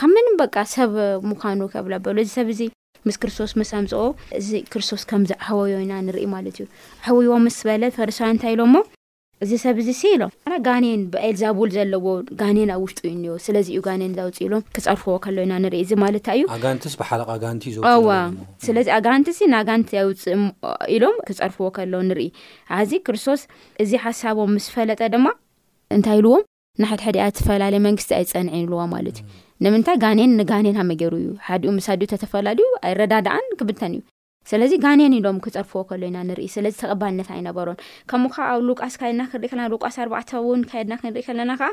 ካብ 0.00 0.10
ምን 0.16 0.28
በቃ 0.42 0.54
ሰብ 0.74 0.92
ምዃኑ 1.30 1.60
ከብ 1.72 1.86
ኣበሉ 1.96 2.16
እዚ 2.24 2.28
ሰብ 2.36 2.48
እዚ 2.54 2.60
ምስ 3.08 3.16
ክርስቶስ 3.22 3.50
ምስኣምፅ 3.60 3.92
እዚ 4.38 4.48
ክርስቶስ 4.72 5.02
ከምዚ 5.10 5.30
ኣሕወዮ 5.42 5.74
ኢና 5.84 5.92
ንርኢ 6.06 6.24
ማለት 6.34 6.56
እዩ 6.62 6.66
ኣሕብዎ 7.04 7.32
ምስ 7.44 7.56
በለ 7.68 7.82
ፈረሳዊ 7.96 8.28
እንታይ 8.34 8.50
ኢሎም 8.54 8.70
ሞ 8.76 8.78
እዚ 9.44 9.50
ሰብ 9.64 9.76
እዚ 9.82 9.88
ሲ 10.00 10.02
ኢሎም 10.16 10.30
ጋን 10.66 10.84
ብኤልዘቡል 11.12 11.70
ዘለዎ 11.76 12.06
ጋን 12.40 12.56
ኣብ 12.76 12.80
ውሽጡ 12.84 13.00
ዩ 13.26 13.28
እ 13.38 13.40
ስለዚ 13.46 13.66
ዩን 13.76 14.02
ውፅእ 14.28 14.38
ኢሎም 14.46 14.62
ክፀርፍዎ 14.76 15.12
ከሎናኢ 15.26 15.74
ዚማለታ 15.90 16.26
እዩዋስለዚ 16.40 18.86
ኣጋንቲሲ 18.98 19.38
ንኣጋንቲ 19.54 19.88
ኣውፅ 20.04 20.22
ኢሎም 20.96 21.16
ክፀርፍዎ 21.30 21.66
ከሎ 21.78 21.92
ንርኢ 22.10 22.28
ዚ 22.90 22.92
ክርስቶስ 23.08 23.40
እዚ 23.84 23.92
ሓሳቦም 24.06 24.50
ምስ 24.58 24.66
ፈለጠ 24.76 25.00
ድማ 25.16 25.26
እንታይ 25.98 26.16
ኢልዎም 26.22 26.42
ንሓድሕዲ 26.82 27.16
ዝተፈላለዩ 27.30 27.78
መንግስቲ 27.88 28.10
ኣይፀንዒ 28.20 28.60
ልዋ 28.72 28.80
ማለት 28.94 29.16
እዩ 29.22 29.26
ንምንታይ 29.62 29.96
ጋኔን 30.02 30.32
ንጋኔን 30.38 30.78
ኣመገይሩ 30.82 31.12
እዩ 31.20 31.28
ሓዲኡ 31.48 31.70
መሳዲኡ 31.76 32.06
ተተፈላለዩ 32.12 32.68
ኣይረዳዳኣን 32.86 33.44
ክብተን 33.58 33.92
እዩ 33.96 34.02
ስለዚ 34.50 34.72
ጋንን 34.84 35.12
ኢሎም 35.18 35.36
ክፀርፍዎ 35.44 35.80
ከሎ 35.90 36.02
ኢና 36.08 36.16
ንርኢ 36.28 36.46
ስለዚ 36.54 36.74
ተቐባልነት 36.80 37.28
ኣይነበሮን 37.34 37.78
ከምኡ 38.10 38.30
ከዓ 38.36 38.48
ኣብ 38.54 38.62
ሉቃስ 38.68 38.94
ካድና 39.00 39.22
ክንሪኢ 39.30 39.50
ከለና 39.52 39.64
ሉቃስ 39.74 39.96
ኣርባዕተ 40.04 40.30
ውን 40.46 40.62
ካየድና 40.70 40.94
ክንርኢ 41.02 41.22
ከለና 41.28 41.52
ከዓ 41.60 41.68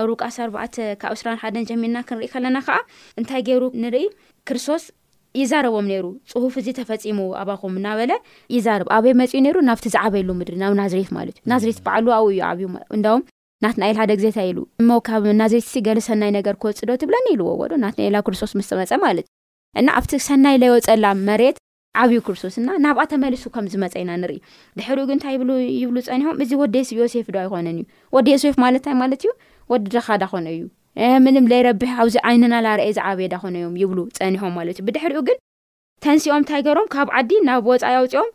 ኣብ 0.00 0.04
ሉቃስ 0.10 0.36
ኣርባዕተ 0.46 0.76
ካብ 1.02 1.12
እስራ 1.16 1.34
ሓደን 1.42 1.66
ጀሚልና 1.70 1.98
ክንርኢ 2.10 2.30
ከለና 2.34 2.56
ከዓ 2.68 2.78
እንታይ 3.22 3.42
ገይሩ 3.50 3.64
ንርኢ 3.82 4.06
ክርስቶስ 4.50 4.84
ይዛረቦም 5.42 5.86
ነይሩ 5.92 6.06
ፅሁፍ 6.32 6.56
እዚ 6.62 6.68
ተፈፂሙ 6.80 7.20
ኣባኹም 7.42 7.76
እናበለ 7.82 8.12
ይዛረብ 8.56 8.88
ኣበይ 8.96 9.14
መፂኡ 9.22 9.38
ነይሩ 9.46 9.56
ናብቲ 9.68 9.86
ዝዓበይሉ 9.96 10.30
ምድሪ 10.40 10.56
ናብ 10.64 10.74
ናዝሬት 10.82 11.10
ማለት 11.18 11.36
እዩ 11.40 11.46
ናዝሬት 11.54 11.78
በዕሉ 11.88 12.06
ኣብኡእዩብ 12.22 12.72
ናት 13.62 13.76
ና 13.80 13.88
ኢልሓደ 13.90 14.12
ግዜታ 14.20 14.38
ኢሉ 14.50 14.58
እሞ 14.82 14.88
ካብ 15.08 15.24
እናዘይቲሲ 15.32 15.80
ገለ 15.86 15.98
ሰናይ 16.06 16.30
ነገር 16.38 16.54
ክወፅዶ 16.62 16.90
ትብለኒ 17.02 17.26
ይልዎዎዶ 17.34 17.72
ናትን 17.84 18.10
ላ 18.14 18.20
ክርስቶስ 18.26 18.52
ምስ 18.58 18.70
መፀ 18.80 18.90
ማለት 19.06 19.26
እእዩ 19.28 19.80
እና 19.82 19.94
ኣብቲ 19.98 20.12
ሰናይ 20.28 20.56
ዘይወፀላ 20.62 21.06
መሬት 21.28 21.56
ዓብዪ 22.02 22.18
ክርስቶስና 22.26 22.68
ናብኣ 22.84 23.02
ተመልሱ 23.12 23.44
ከም 23.54 23.66
ዝመፀ 23.72 23.94
ኢና 24.02 24.10
ንርኢ 24.22 24.38
ድሕሪኡ 24.78 25.02
ግ 25.08 25.10
እንታይ 25.16 25.34
ይብሉ 25.80 25.96
ፀኒሖም 26.08 26.38
እዚ 26.44 26.50
ወደ 26.62 26.74
ዮሴፍ 27.00 27.26
ዶ 27.34 27.36
ኣይኮነን 27.42 27.76
እዩ 27.82 27.84
ወዲ 28.14 28.26
ዮሴፍ 28.34 28.56
ማለትናይ 28.64 28.96
ማለት 29.02 29.20
እዩ 29.24 29.30
ወዲ 29.72 29.84
ደካዳ 29.94 30.22
ኮነ 30.32 30.46
እዩ 30.56 30.62
ምንም 31.26 31.44
ዘይረብሒ 31.52 31.86
ካብዚ 31.98 32.16
ዓይንና 32.30 32.54
ላርአየ 32.66 32.90
ዚ 32.96 33.00
ዓብየዳ 33.10 33.34
ኮነ 33.44 33.54
ዮም 33.64 33.74
ይብሉ 33.82 33.98
ፀኒሖም 34.18 34.52
ማለት 34.58 34.74
እዩ 34.78 34.84
ብድሕሪኡ 34.88 35.20
ግን 35.28 35.38
ተንስኦም 36.06 36.40
እንታይ 36.42 36.62
ገሮም 36.68 36.88
ካብ 36.96 37.08
ዓዲ 37.18 37.30
ናብ 37.48 37.68
ወፃ 37.70 37.84
ውፂኦም 38.04 38.28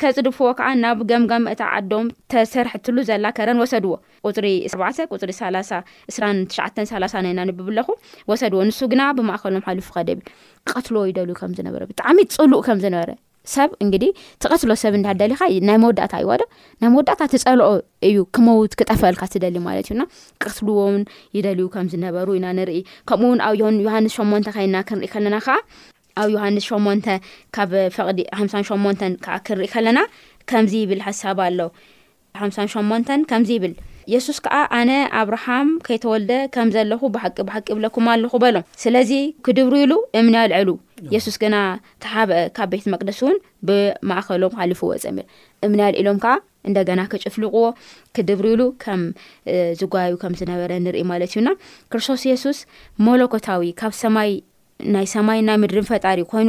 ከፅድፍዎ 0.00 0.46
ከዓ 0.58 0.68
ናብ 0.82 0.98
ገምጋም 1.10 1.44
እታ 1.52 1.62
ዓዶም 1.78 2.06
ተሰርሒትሉ 2.32 2.96
ዘላ 3.08 3.26
ከረን 3.36 3.58
ወሰድዎ 3.62 3.92
ቁፅሪ 4.26 4.46
4 4.74 5.06
ቁፅሪ 5.14 5.30
3 5.40 5.74
እስትሽ3ላነኢና 6.12 7.40
ንብብኣለኹ 7.50 7.88
ወሰድዎ 8.32 8.60
ንሱ 8.68 8.78
ግና 8.92 9.02
ብማእከሎም 9.18 9.64
ሓልፉ 9.68 9.88
ኸደብል 9.98 10.24
ተቐትልዎ 10.70 11.02
ይደልዩ 11.10 11.36
ከምዝነበር 11.42 11.84
ብጣዕሚ 11.92 12.18
ፅሉእ 12.38 12.62
ከምዝነበረ 12.68 13.10
ሰብ 13.56 13.70
እንግዲ 13.84 14.04
ተቐትሎ 14.42 14.72
ሰብ 14.82 14.92
እዳደሊካ 15.00 15.42
ናይ 15.68 15.78
መወዳእታ 15.84 16.12
እዩወ 16.22 16.32
ዶ 16.40 16.44
ናይ 16.82 16.90
መወዳእታ 16.94 17.22
ትፀልኦ 17.32 17.70
እዩ 18.08 18.18
ክመውት 18.36 18.74
ክጠፈልካ 18.80 19.22
ትደልዩ 19.34 19.62
ማለት 19.70 19.86
እዩና 19.88 20.02
ቀትልዎውን 20.44 20.98
ይደልዩ 21.38 21.66
ከም 21.74 21.88
ዝነበሩ 21.94 22.28
ኢና 22.38 22.46
ንርኢ 22.60 22.80
ከምኡውን 23.10 23.42
ኣብዮን 23.48 23.78
ዮሃንስ 23.86 24.14
8ን 24.28 24.54
ኸይና 24.58 24.76
ክንሪኢ 24.90 25.10
ከለና 25.14 25.38
ከዓ 25.48 25.56
ኣብ 26.20 26.28
ዮሃንስ 26.34 26.64
ሸሞንተ 26.70 27.06
ካብ 27.56 27.70
ፍቕዲ 27.96 28.20
5ምሳ 28.40 28.54
ሸሞንተን 28.70 29.12
ከዓ 29.24 29.36
ክንርኢ 29.46 29.68
ከለና 29.74 29.98
ከምዚ 30.50 30.72
ይብል 30.82 31.00
ሓሳብ 31.06 31.38
ኣሎ 31.46 31.60
ሓምሳ 32.40 32.56
ሸሞንተን 32.74 33.20
ከምዚ 33.30 33.48
ይብል 33.56 33.74
የሱስ 34.12 34.38
ከዓ 34.44 34.54
ኣነ 34.78 34.90
ኣብርሃም 35.18 35.68
ከይተወልደ 35.86 36.32
ከም 36.54 36.68
ዘለኹ 36.76 37.00
ብሓቂ 37.14 37.36
ብሓቂ 37.48 37.66
ብለኩም 37.78 38.06
ኣለኹ 38.12 38.32
በሎም 38.44 38.64
ስለዚ 38.82 39.10
ክድብሩ 39.46 39.74
ኢሉ 39.84 39.92
እምን 40.18 40.34
ያልዕሉ 40.40 40.70
የሱስ 41.14 41.36
ግና 41.42 41.56
ተሃበአ 42.04 42.40
ካብ 42.56 42.72
ቤት 42.74 42.86
መቅደስ 42.94 43.20
እውን 43.24 43.36
ብማእከሎም 43.68 44.56
ሓሊፉ 44.60 44.80
ወፀሚ 44.92 45.20
እምን 45.66 45.78
ያልዒሎም 45.86 46.18
ከዓ 46.24 46.34
እንደገና 46.68 47.02
ክጭፍልቑዎ 47.12 47.64
ክድብሩ 48.16 48.44
ኢሉ 48.56 48.64
ከም 48.84 49.00
ዝጓያቡ 49.82 50.16
ከም 50.24 50.34
ዝነበረ 50.40 50.72
ንርኢ 50.86 51.02
ማለት 51.12 51.32
እዩና 51.34 51.48
ክርስቶስ 51.92 52.22
የሱስ 52.32 52.58
መለኮታዊ 53.08 53.70
ካብ 53.80 53.94
ሰማይ 54.02 54.30
ናይ 54.94 55.06
ሰማይን 55.14 55.44
ናይ 55.48 55.56
ምድሪን 55.62 55.86
ፈጣሪ 55.90 56.20
ኮይኑ 56.32 56.48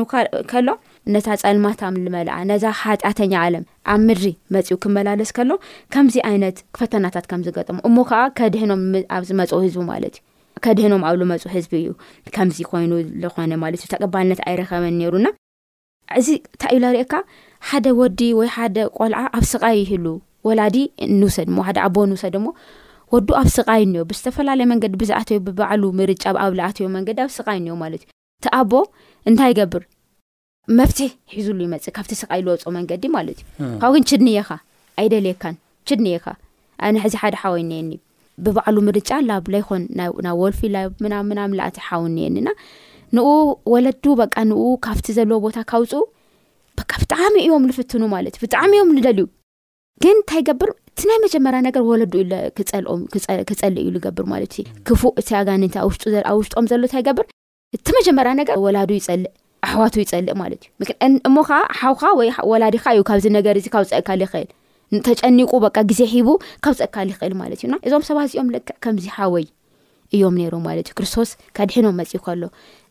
ከሎ 0.52 0.68
ነታ 1.14 1.28
ፀልማታም 1.42 1.96
ልመልዓ 2.04 2.36
ነዛ 2.50 2.64
ሓጢኣተኛ 2.82 3.34
ዓለም 3.46 3.64
ኣብ 3.94 4.02
ምድሪ 4.10 4.28
መፅ 4.54 4.70
ክመላለስ 4.84 5.32
ከሎ 5.38 5.52
ከምዚ 5.94 6.16
ዓይነት 6.30 6.58
ፈተናታት 6.80 7.26
ከምዝገጠሙ 7.32 7.78
እሞ 7.90 7.96
ከዓ 8.10 8.22
ከድህኖም 8.40 8.84
ኣብዚመ 9.18 9.40
ህዝቢ 9.66 9.78
ማለት 9.94 10.16
እዩ 10.20 10.24
ከድህኖም 10.66 11.02
ኣብመፅ 11.10 11.44
ህዝቢ 11.56 11.74
እዩ 11.84 11.90
ከምዚ 12.36 12.60
ኮይኑ 12.72 12.92
ዝኾነ 13.24 13.52
ማለት 13.64 13.82
እዩ 13.84 13.90
ተቀባልነት 13.96 14.42
ኣይረከበን 14.50 14.98
ሩና 15.16 15.28
እዚ 16.20 16.30
እታይ 16.56 16.74
ዩ 16.78 16.80
ላሪእካ 16.84 17.14
ሓደ 17.68 17.86
ወዲ 18.00 18.20
ወይ 18.40 18.50
ሓደ 18.56 18.78
ቆልዓ 19.00 19.20
ኣብ 19.40 19.46
ስቃይ 19.52 19.78
ይህሉ 19.84 20.06
ወላዲ 20.48 20.78
ንውሰድሞ 21.20 21.58
ሓደ 21.68 21.78
ዓቦ 21.88 21.98
ንውሰድ 22.12 22.36
ሞ 22.46 22.48
ወዱ 23.14 23.30
ኣብ 23.42 23.48
ስቃይ 23.58 23.82
እኒ 23.88 23.96
ብዝተፈላለየ 24.10 24.68
መንገዲ 24.72 24.94
ብዝኣተዩ 25.02 25.40
ብባዕሉ 25.48 25.84
ምርጫ 26.00 26.24
ኣብ 26.46 26.54
ዝኣትዮ 26.58 26.86
መንገዲ 26.98 27.20
ኣብ 27.26 27.32
ስቃይ 27.38 27.58
እኒሄ 27.62 27.76
ማለት 27.84 28.02
እዩ 28.06 28.12
ቲኣቦ 28.44 28.72
እንታይ 29.30 29.52
ገብር 29.60 29.84
መብትሒ 30.80 31.10
ሒዙሉ 31.34 31.60
ይመፅ 31.68 31.86
ካብቲ 31.98 32.12
ስቃ 32.20 32.30
ይዝወፆ 32.40 32.64
መንገዲ 32.76 33.04
ማለትእዩካብ 33.16 33.92
ግንድንየካ 33.98 34.50
ኣይደልየካካነሕዚ 35.02 37.14
ሓደ 37.22 37.36
ሓወእየኒ 37.42 37.90
ብባዕሉ 38.46 38.76
ር 38.98 39.00
ብይኮን 39.48 39.84
ናወልፊናምኣ 40.26 41.38
ሓውእኒየኒና 41.88 42.48
ንኡ 43.18 43.28
ወለዱ 43.74 44.06
በ 44.20 44.22
ንኡ 44.50 44.62
ካብቲ 44.86 45.08
ዘለዎ 45.18 45.38
ቦታ 45.46 45.58
ካውፅ 45.72 45.92
ብጣዕሚ 46.78 47.36
እዮም 47.46 47.64
ዝፍትኑ 47.78 48.04
ማለት 48.16 48.34
እዩ 48.38 48.42
ብጣዕሚ 48.46 48.72
እዮም 48.78 48.90
ንደልዩ 48.98 49.26
ግን 50.04 50.16
ንታይ 50.22 50.42
ገብር 50.48 50.70
እቲ 50.90 51.00
ናይ 51.10 51.18
መጀመር 51.26 51.54
ነገር 51.68 51.82
ወለክፀል 51.90 52.86
እዩ 53.84 53.88
ዝገብርማትዩ 53.98 54.66
ክፉእ 54.90 55.14
እቲ 55.22 55.30
ኣጋ 55.42 55.48
ኣብ 55.82 55.88
ውሽጥም 56.40 56.66
ዘሎ 56.72 56.82
ታይገብር 56.96 57.26
እቲ 57.76 57.86
መጀመርያ 58.00 58.32
ነገር 58.40 58.56
ወላዱ 58.64 58.90
ይፀልእ 58.98 59.32
ኣሕዋቱ 59.68 59.94
ይፀልእ 60.04 60.36
ማለት 60.42 60.62
እዩ 60.82 60.90
እሞከዓ 61.30 61.60
ሓውካ 61.80 62.04
ወይወላዲካ 62.20 62.86
እዩካብዚ 62.96 63.26
ነገር 63.38 63.58
ካብ 63.76 63.86
ፀካል 63.92 64.20
ይክእል 64.26 64.50
ተጨኒቁ 65.08 65.52
ግዜ 65.90 66.02
ሂቡ 66.14 66.28
ካብ 66.66 66.76
ፀካል 66.82 67.08
ይክእል 67.14 67.34
ማለት 67.42 67.60
እዩ 67.66 67.72
እዞም 67.88 68.04
ሰባት 68.10 68.26
እዚኦም 68.30 68.50
ልክዕ 68.56 68.76
ከምዚ 68.86 69.06
ሓወይ 69.16 69.46
እዮም 70.16 70.36
ሮም 70.54 70.64
ማለት 70.70 70.88
እዩ 70.90 70.96
ክርስቶስ 71.00 71.30
ከድሒኖም 71.58 71.96
መፅ 72.02 72.12
ከሎ 72.28 72.44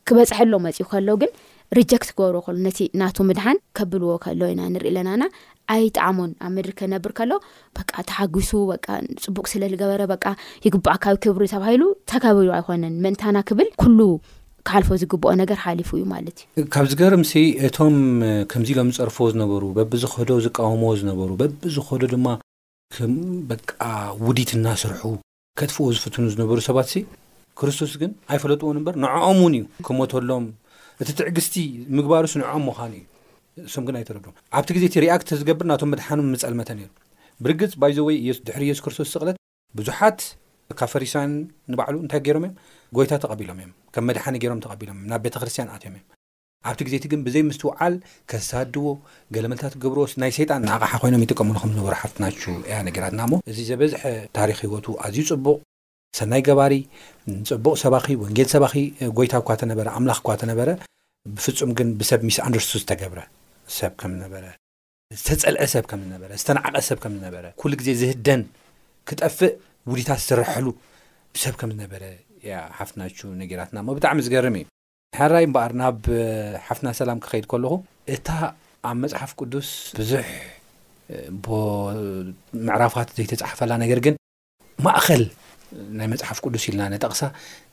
ክበፅሐሎ 0.09 0.53
መፅው 0.67 0.87
ከሎ 0.93 1.09
ግን 1.23 1.31
ሪጀክት 1.79 2.09
ክበር 2.15 2.35
ከሉ 2.47 2.57
ነቲ 2.67 2.79
ናቱ 3.01 3.17
ምድሓን 3.29 3.59
ከብልዎ 3.79 4.15
ከሎ 4.25 4.41
ኢና 4.53 4.63
ንርኢ 4.73 4.91
ለናና 4.97 5.23
ኣይ 5.75 5.83
ጣዕሙን 5.99 6.31
ኣብ 6.47 6.51
ምድሪ 6.57 6.73
ክነብር 6.81 7.13
ከሎ 7.19 7.31
ተሓጊሱ 8.11 8.51
ፅቡቅ 9.25 9.45
ስለዝገበረ 9.55 10.03
ይግባኣካቢ 10.67 11.15
ክብሪ 11.27 11.45
ተባሂሉ 11.55 11.83
ተብሉ 12.13 12.49
ኣይኮነን 12.59 12.97
ምእንታና 13.07 13.37
ክብል 13.51 13.69
ሉ 13.99 14.03
ክሓልፎ 14.69 14.89
ዝግብኦ 15.03 15.31
ነገር 15.43 15.59
ሓሊፉ 15.65 15.91
እዩ 15.99 16.05
ማለት 16.15 16.39
እዩ 16.57 16.65
ካብ 16.75 16.87
ዚ 16.91 16.97
ገር 17.03 17.13
ምሲ 17.23 17.33
እቶም 17.67 17.95
ከምዚ 18.51 18.69
ሎም 18.79 18.91
ዝፀርፎዎ 18.97 19.27
ዝነበሩ 19.33 19.63
በቢዝከዶ 19.77 20.31
ዝቃወሞዎ 20.47 20.93
ዝነበሩ 21.01 21.31
በቢዝኸዶ 21.41 22.03
ድማ 22.13 22.27
ውዲት 24.27 24.51
እናስርሑ 24.59 25.03
ከጥፍዎ 25.61 25.87
ዝፍትኑ 25.99 26.25
ዝነበሩ 26.35 26.59
ሰባት 26.69 26.91
እ 27.01 27.03
ክርስቶስ 27.61 27.93
ግን 28.03 28.11
ኣይፈለጥዎን 28.35 28.79
እበር 28.83 28.95
ንዕኦም 29.05 29.41
ውን 29.45 29.55
እዩ 29.59 29.65
ክመተሎም 29.89 30.47
እቲ 31.03 31.09
ትዕግስቲ 31.21 31.55
ምግባሩስ 31.97 32.35
ንዕዖም 32.41 32.65
ምዃኑ 32.69 32.93
እዩ 33.01 33.05
እሶም 33.69 33.85
ግን 33.89 33.97
ኣይተረዶም 34.01 34.35
ኣብቲ 34.59 34.69
ግዜ 34.77 34.85
እቲ 34.91 34.97
ሪኣክ 35.07 35.23
ዝገብር 35.41 35.67
ናቶም 35.73 35.91
መድሓን 35.95 36.23
መፀልመተን 36.35 36.79
እ 36.85 36.87
ብርግፅ 37.47 37.75
ባይዞወይ 37.83 38.17
ድሕሪ 38.47 38.63
የሱስ 38.71 38.83
ክርስቶስ 38.87 39.09
ዝቕለት 39.17 39.37
ብዙሓት 39.81 40.19
ካብ 40.81 40.89
ፈሪሳውያን 40.93 41.33
ንባዕሉ 41.73 41.95
እንታይ 42.05 42.21
ገይሮም 42.27 42.45
እዮም 42.47 42.55
ጎይታ 42.97 43.13
ተቐቢሎም 43.23 43.59
እዮም 43.63 43.73
ከም 43.95 44.05
መድሓኒ 44.09 44.35
ገይሮም 44.43 44.61
ተቐቢሎም 44.65 44.99
እዮም 44.99 45.09
ናብ 45.13 45.21
ቤተ 45.27 45.35
ክርስትያን 45.43 45.69
ኣትእዮም 45.75 45.95
እዮም 45.99 46.07
ኣብቲ 46.71 46.81
ግዜ 46.89 46.95
እቲ 47.01 47.07
ግን 47.13 47.21
ብዘይ 47.27 47.43
ምስትውዓል 47.49 47.95
ከስተድዎ 48.31 48.89
ገለ 49.35 49.47
መልታት 49.53 49.75
ገብሮ 49.83 49.99
ናይ 50.23 50.31
ሰይጣን 50.37 50.61
ንኣቕሓ 50.67 50.93
ኮይኖም 51.03 51.23
ይጥቀመሉ 51.25 51.57
ከምዝነበሩ 51.63 51.95
ሓፍትናች 52.03 52.39
እያ 52.69 52.77
ነገራት 52.89 53.15
ና 53.21 53.27
ሞ 53.31 53.41
እዚ 53.51 53.59
ዘበዝሐ 53.71 54.03
ታሪክ 54.39 54.59
ህይወቱ 54.65 54.87
ኣዝዩ 55.07 55.25
ፅቡቕ 55.33 55.59
ሰናይ 56.19 56.43
ገባሪ 56.49 56.75
ንፅቡቕ 57.41 57.75
ሰባኺ 57.85 58.07
ወንጌል 58.23 58.49
ሰባኺ 58.55 58.73
ጎይታ 59.19 59.35
እኳ 59.43 59.51
ተነበረ 59.63 59.87
ኣምላኽ 59.99 60.19
እኳ 60.23 60.35
ተነበረ 60.43 60.71
ብፍጹም 61.35 61.71
ግን 61.79 61.89
ብሰብ 62.01 62.21
ሚስኣንድርስቱ 62.29 62.73
ዝተገብረ 62.83 63.21
ሰብ 63.79 63.93
ከም 64.01 64.13
ዝነበረ 64.17 64.45
ዝተፀልአ 65.23 65.65
ሰብ 65.75 65.85
ከምዝነበዝተነዓቐ 65.91 66.75
ሰብ 66.89 66.99
ከም 67.03 67.13
ዝነበረ 67.19 67.45
ኩሉ 67.61 67.73
ግዜ 67.81 67.89
ዝህደን 68.01 68.43
ክጠፍእ 69.09 69.53
ውዲታት 69.91 70.21
ዝዝረሐሉ 70.25 70.67
ሰብ 71.43 71.55
ከም 71.61 71.71
ዝነበረ 71.75 72.03
ሓፍትናቹው 72.79 73.29
ነጌራትና 73.43 73.79
ብጣዕሚ 73.97 74.19
ዝገርም 74.27 74.55
እዩ 74.61 74.65
ሐራይ 75.19 75.45
በኣር 75.55 75.73
ናብ 75.81 76.01
ሓፍትና 76.67 76.89
ሰላም 77.01 77.19
ክከይድ 77.25 77.47
ከለኹ 77.53 77.73
እታ 78.15 78.29
ኣብ 78.91 78.97
መፅሓፍ 79.05 79.33
ቅዱስ 79.41 79.69
ብዙሕ 79.99 80.27
ምዕራፋት 82.67 83.09
ዘይተፃሓፈላ 83.19 83.73
ነገር 83.85 83.99
ግን 84.07 84.15
ማእኸል 84.87 85.25
ናይ 85.99 86.07
መፅሓፍ 86.13 86.39
ቅዱስ 86.45 86.65
ኢልና 86.69 86.83
ነጠቕሳ 86.95 87.21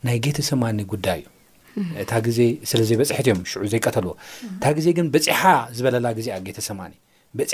ናይ 0.07 0.17
ጌተ 0.25 0.39
ሰማኒ 0.51 0.79
ጉዳይ 0.93 1.21
እዩ 1.79 1.97
እታ 2.03 2.11
ግዜ 2.27 2.39
ስለዘይበፅሐት 2.69 3.25
እዮም 3.29 3.41
ሽዑ 3.51 3.63
ዘይቀተልዎ 3.73 4.13
እታ 4.55 4.63
ግዜ 4.77 4.87
ግን 4.99 5.07
በፂሓ 5.13 5.41
ዝበለላ 5.79 6.07
ግዜጌተሰማኒ 6.19 6.95
በ 7.39 7.45
ዜ 7.51 7.53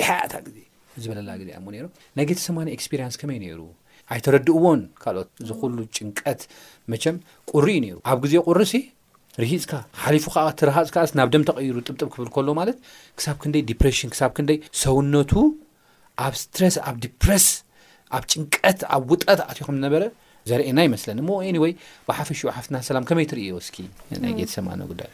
ዝበላ 1.06 1.30
ዜ 1.48 1.88
ናይ 2.18 2.26
ጌተሰማኒ 2.30 2.68
ኤክስፔሪንስ 2.76 3.16
ከመይ 3.22 3.38
ነሩ 3.44 3.60
ኣይተረድእዎን 4.14 4.82
ካልኦት 5.04 5.30
ዝኩሉ 5.50 5.78
ጭንቀት 5.98 6.42
መቸም 6.92 7.16
ቁሪ 7.56 7.68
እዩ 7.78 7.82
ነይሩ 7.86 7.96
ኣብ 8.12 8.18
ግዜ 8.26 8.34
ቁሪ 8.50 8.60
ሲ 8.72 8.76
ርሂፅካ 9.44 9.72
ሓሊፉ 10.02 10.26
ከዓ 10.34 10.46
ትረሃፅ 10.60 10.90
ካዓ 10.96 11.04
ናብ 11.20 11.30
ደም 11.34 11.44
ተቐይሩ 11.50 11.78
ጥብጥብ 11.88 12.08
ክብል 12.14 12.30
ከሎ 12.36 12.48
ማለት 12.60 12.78
ክሳብ 13.20 13.38
ክንደይ 13.44 13.64
ዲፕሬሽን 13.72 14.12
ክሳብ 14.14 14.32
ክንደይ 14.38 14.58
ሰውነቱ 14.84 15.32
ኣብ 16.26 16.34
ስትረስ 16.42 16.76
ኣብ 16.90 16.96
ዲፕረስ 17.06 17.48
ኣብ 18.18 18.24
ጭንቀት 18.32 18.80
ኣብ 18.96 19.04
ውጠት 19.14 19.40
ኣትዩ 19.48 19.62
ኩም 19.70 19.76
ዝነበረ 19.80 20.04
ዘርእየና 20.50 20.80
ይመስለኒ 20.88 21.18
እሞ 21.24 21.30
አኒ 21.50 21.58
ወይ 21.66 21.72
ብሓፈሽኡ 22.08 22.48
ሓፍትና 22.58 22.78
ሰላም 22.90 23.06
ከመይ 23.10 23.26
ትርእዮ 23.32 23.52
ወስኪ 23.60 23.76
ናይ 24.24 24.34
ጌተ 24.40 24.52
ሰማነ 24.58 24.82
ጉዳዩ 24.92 25.12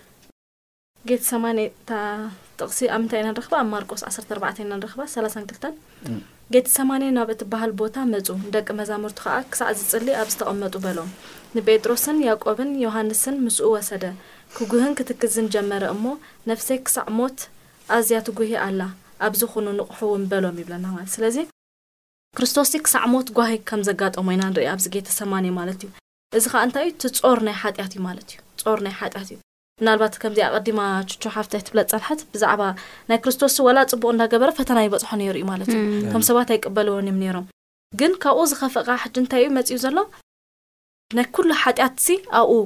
ጌተ 1.10 1.21
ሰማ 1.31 1.43
እ 1.63 1.65
ጥቕሲ 2.60 2.79
ኣብንታይ 2.98 3.19
ኢና 3.21 3.29
ንረክባ 3.36 3.53
ኣብ 3.63 3.67
ማርቆስ 3.75 4.01
14 4.10 4.63
ና 4.71 4.71
ንረክባ 4.81 5.01
3 5.15 5.53
ክታን 5.55 5.75
ጌተ 6.53 6.70
ሰማኔ 6.77 7.03
ናብ 7.15 7.29
እቲ 7.34 7.41
በሃል 7.51 7.72
ቦታ 7.81 7.96
መፁ 8.12 8.29
ደቂ 8.53 8.65
መዛሙርቱ 8.79 9.17
ከዓ 9.25 9.36
ክሳዕ 9.51 9.67
ዝፅሊ 9.79 10.08
ኣብ 10.22 10.29
ዝተቐመጡ 10.34 10.74
በሎም 10.86 11.12
ንጴጥሮስን 11.55 12.17
ያእቆብን 12.27 12.72
ዮሃንስን 12.86 13.36
ምስኡ 13.43 13.67
ወሰደ 13.75 14.03
ክጉህን 14.55 14.96
ክትክ 15.00 15.22
ዝንጀመረ 15.36 15.84
እሞ 15.96 16.03
ነፍሰይ 16.51 16.79
ክሳዕ 16.88 17.05
ሞት 17.20 17.38
ኣዝያት 17.98 18.27
ጉሂ 18.39 18.51
ኣላ 18.65 18.81
ኣብዚ 19.27 19.41
ኮኑ 19.53 19.67
ንቑሑ 19.79 20.01
እውን 20.10 20.25
በሎም 20.34 20.60
ይብለና 20.62 20.86
ማለት 20.96 21.12
ስለዚ 21.15 21.38
ክርስቶስ 22.39 22.72
ክሳዕ 22.88 23.05
ሞት 23.13 23.29
ጓሂ 23.38 23.53
ከም 23.72 23.84
ዘጋጠሞ 23.89 24.27
ኢና 24.36 24.43
ንሪኢ 24.51 24.67
ኣብዚ 24.74 24.88
ጌተ 24.98 25.12
ሰማኔ 25.22 25.48
ማለት 25.60 25.79
እዩ 25.88 25.91
እዚ 26.39 26.46
ከዓ 26.55 26.63
እንታይ 26.70 26.88
እዩ 26.89 26.96
እቲ 27.05 27.22
ጾር 27.22 27.41
ናይ 27.50 27.55
ሓጢያት 27.63 27.93
እዩ 27.98 28.03
ማለት 28.10 28.29
እዩ 28.34 28.39
ጾር 28.65 28.79
ናይ 28.88 28.96
ሓጢያት 29.00 29.31
እዩ 29.34 29.39
ምናልባት 29.81 30.15
ከምዚ 30.21 30.39
ኣቐዲማ 30.47 30.79
ቹቾ 31.11 31.23
ካፍታይ 31.35 31.61
ትብለጥ 31.67 31.88
ፀንሐት 31.91 32.19
ብዛዕባ 32.33 32.61
ናይ 33.09 33.17
ክርስቶስ 33.23 33.53
ወላ 33.67 33.77
ፅቡቅ 33.91 34.09
እንናገበረ 34.13 34.50
ፈተና 34.59 34.79
ይበፅሖ 34.85 35.11
ነ 35.19 35.21
ይሩ 35.27 35.38
ማለት 35.51 35.69
እዩ 35.75 35.81
ከም 36.13 36.23
ሰባት 36.29 36.50
ኣይቅበልዎን 36.55 37.05
እዮም 37.09 37.17
ነይሮም 37.23 37.45
ግን 38.00 38.11
ካብኡ 38.23 38.43
ዝኸፍካ 38.51 38.89
ሕዲ 39.03 39.15
እንታይ 39.23 39.41
እዩ 39.45 39.50
መፅኡ 39.57 39.77
ዘሎ 39.85 39.97
ናይ 41.17 41.25
ኩሉ 41.38 41.50
ሓጢኣት 41.63 41.95
ሲ 42.05 42.09
ኣብኡ 42.41 42.59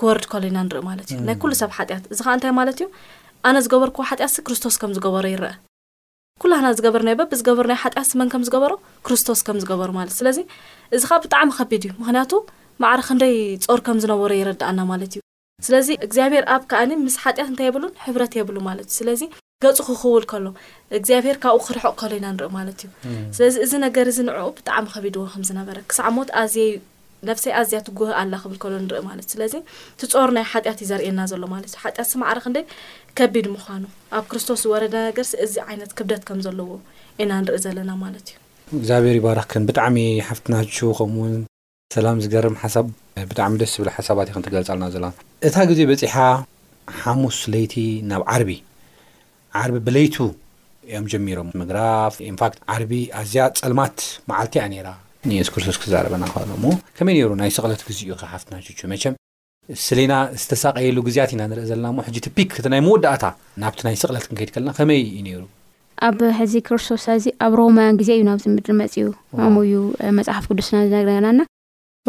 ክወርድ 0.00 0.24
ከሉ 0.30 0.42
ዩና 0.50 0.58
ንርኢ 0.68 0.82
ማለት 0.90 1.06
እዩ 1.12 1.20
ናይ 1.28 1.36
ኩሉ 1.44 1.52
ሰብ 1.60 1.70
ሓጢያት 1.80 2.04
እዚ 2.12 2.18
ከዓ 2.26 2.32
እንታይ 2.38 2.52
ማለት 2.60 2.76
እዩ 2.80 2.86
ኣነ 3.50 3.56
ዝገበርክዎ 3.68 4.02
ሓጢኣት 4.10 4.32
ሲ 4.36 4.46
ክርስቶስ 4.48 4.76
ከም 4.82 4.90
ዝገበሮ 4.96 5.26
ይረአ 5.34 5.52
ኩላና 6.42 6.66
ዝገበርናየ 6.78 7.16
በብዝገበሩ 7.22 7.66
ናይ 7.74 7.78
ሓጢያት 7.86 8.16
መን 8.20 8.28
ከም 8.34 8.42
ዝገበሩ 8.48 8.74
ክርስቶስ 9.08 9.40
ከም 9.48 9.56
ዝገበሩ 9.62 9.90
ማለት 10.00 10.12
እዩ 10.14 10.20
ስለዚ 10.22 10.38
እዚ 10.96 11.02
ከዓ 11.10 11.18
ብጣዕሚ 11.26 11.50
ከቢድ 11.60 11.84
እዩ 11.88 11.94
ምክንያቱ 12.02 12.32
መዕር 12.84 13.00
ክንደይ 13.08 13.34
ፆር 13.70 13.80
ከም 13.88 13.98
ዝነበሩ 14.04 14.30
ይረድኣና 14.42 14.80
ማለት 14.92 15.12
እዩ 15.16 15.22
ስለዚ 15.66 15.88
እግዚኣብሄር 16.06 16.44
ኣብ 16.54 16.62
ከኣኒ 16.70 16.90
ምስ 17.04 17.14
ሓጢያት 17.22 17.48
እንታይ 17.50 17.66
የብሉን 17.68 17.94
ሕብረት 18.04 18.32
የብሉ 18.38 18.56
ማለት 18.68 18.86
እዩ 18.90 18.96
ስለዚ 19.00 19.22
ገፁ 19.64 19.76
ክኽውል 19.86 20.24
ከሎ 20.30 20.46
እግዚኣብሄር 20.98 21.36
ካብኡ 21.44 21.62
ክርሐቕ 21.68 21.94
ከሎ 22.00 22.12
ኢና 22.18 22.26
ንርኢ 22.34 22.48
ማለት 22.58 22.80
እዩ 22.84 23.16
ስለዚ 23.36 23.54
እዚ 23.64 23.72
ነገር 23.86 24.08
ዝንዕኡ 24.18 24.44
ብጣዕሚ 24.58 24.86
ከቢድዎ 24.94 25.24
ከም 25.32 25.44
ዝነበረ 25.48 25.78
ክሳዕ 25.90 26.08
ሞት 26.18 26.30
ኣዝየ 26.42 26.66
ነፍሰይ 27.30 27.52
ኣዝያት 27.60 27.86
ጉህ 27.98 28.10
ኣላ 28.20 28.32
ክብል 28.44 28.58
ከሎ 28.64 28.72
ንርኢ 28.84 29.00
ማለት 29.08 29.24
እዩ 29.26 29.32
ስለዚ 29.36 29.54
ትፆሩ 30.02 30.28
ናይ 30.38 30.46
ሓጢኣት 30.52 30.78
እዩ 30.84 30.88
ዘርእየና 30.92 31.20
ዘሎ 31.32 31.42
ማለት 31.56 31.68
እዩ 31.74 31.80
ሓጢኣት 31.86 32.08
ሲ 32.12 32.22
ማዕርክንደ 32.22 32.58
ከቢድ 33.20 33.48
ምኳኑ 33.56 33.82
ኣብ 34.20 34.24
ክርስቶስ 34.32 34.60
ዝወረደ 34.66 34.94
ነገር 35.08 35.26
እዚ 35.46 35.54
ዓይነት 35.68 35.92
ክብደት 36.00 36.22
ከም 36.30 36.40
ዘለዎ 36.48 36.70
ኢና 37.22 37.30
ንርኢ 37.44 37.58
ዘለና 37.66 37.90
ማለት 38.06 38.26
እዩ 38.32 38.38
እግዚኣብሄር 38.80 39.14
ይባራክክን 39.20 39.66
ብጣዕሚ 39.70 39.98
ሓፍትና 40.30 40.54
ዝሽቡከምኡውን 40.68 41.36
ሰላም 41.94 42.16
ዝገርም 42.22 42.54
ሓሳብ 42.62 42.86
ብጣዕሚ 43.28 43.52
ደስ 43.60 43.70
ዝብ 43.76 43.86
ሓሳባት 43.96 44.26
እዩ 44.30 44.34
ክንትገልፅ 44.36 44.68
ኣልና 44.72 44.84
ዘለ 44.94 45.04
እታ 45.48 45.56
ግዜ 45.70 45.80
በፂሓ 45.90 46.14
ሓሙስ 47.02 47.38
ለይቲ 47.54 47.74
ናብ 48.10 48.22
ዓርቢ 48.34 48.50
ዓርቢ 49.60 49.76
ብለይቱ 49.86 50.16
እዮም 50.88 51.06
ጀሚሮም 51.12 51.48
ምግራፍ 51.60 52.14
ንፋት 52.34 52.54
ዓርቢ 52.74 52.92
ኣዝያ 53.20 53.44
ፀልማት 53.62 53.96
መዓልቲያ 54.32 54.60
ስ 55.46 55.48
ክርስቶስ 55.56 55.78
ክዛረበና 55.84 56.24
ክ 56.34 56.76
ከመይ 57.00 57.18
ሩ 57.30 57.32
ናይ 57.40 57.50
ስቕለት 57.56 57.80
ግዜዩ 57.88 58.10
ሓፍትና 58.34 58.56
መቸም 58.94 59.14
ስና 59.86 60.12
ዝተሳቀየሉ 60.42 60.98
ግዜያት 61.10 61.30
ኢና 61.36 61.42
ንርኢ 61.54 61.66
ዘለና 61.72 61.88
ሕ 62.12 62.28
ክ 62.44 62.52
እ 62.60 62.70
ናይ 62.76 62.82
መወዳእታ 62.88 63.24
ናብቲ 63.64 63.80
ናይ 63.90 63.96
ስቕለት 64.04 64.26
ክንከይድ 64.30 64.52
ከለና 64.54 64.70
ከመይ 64.78 65.00
ዩ 65.34 65.36
ሩ 65.42 65.44
ኣብ 66.08 66.20
ሕዚ 66.40 66.54
ክርስቶስዚ 66.70 67.24
ኣብ 67.46 67.52
ሮማውያን 67.62 67.96
ግዜ 68.02 68.10
እዩ 68.18 68.24
ናዚ 68.32 68.42
ምድሪ 68.56 68.74
መፅ 68.82 68.94
መፅሓፍ 70.18 70.44
ቅዱስና 70.52 70.76
ዝነና 70.94 71.38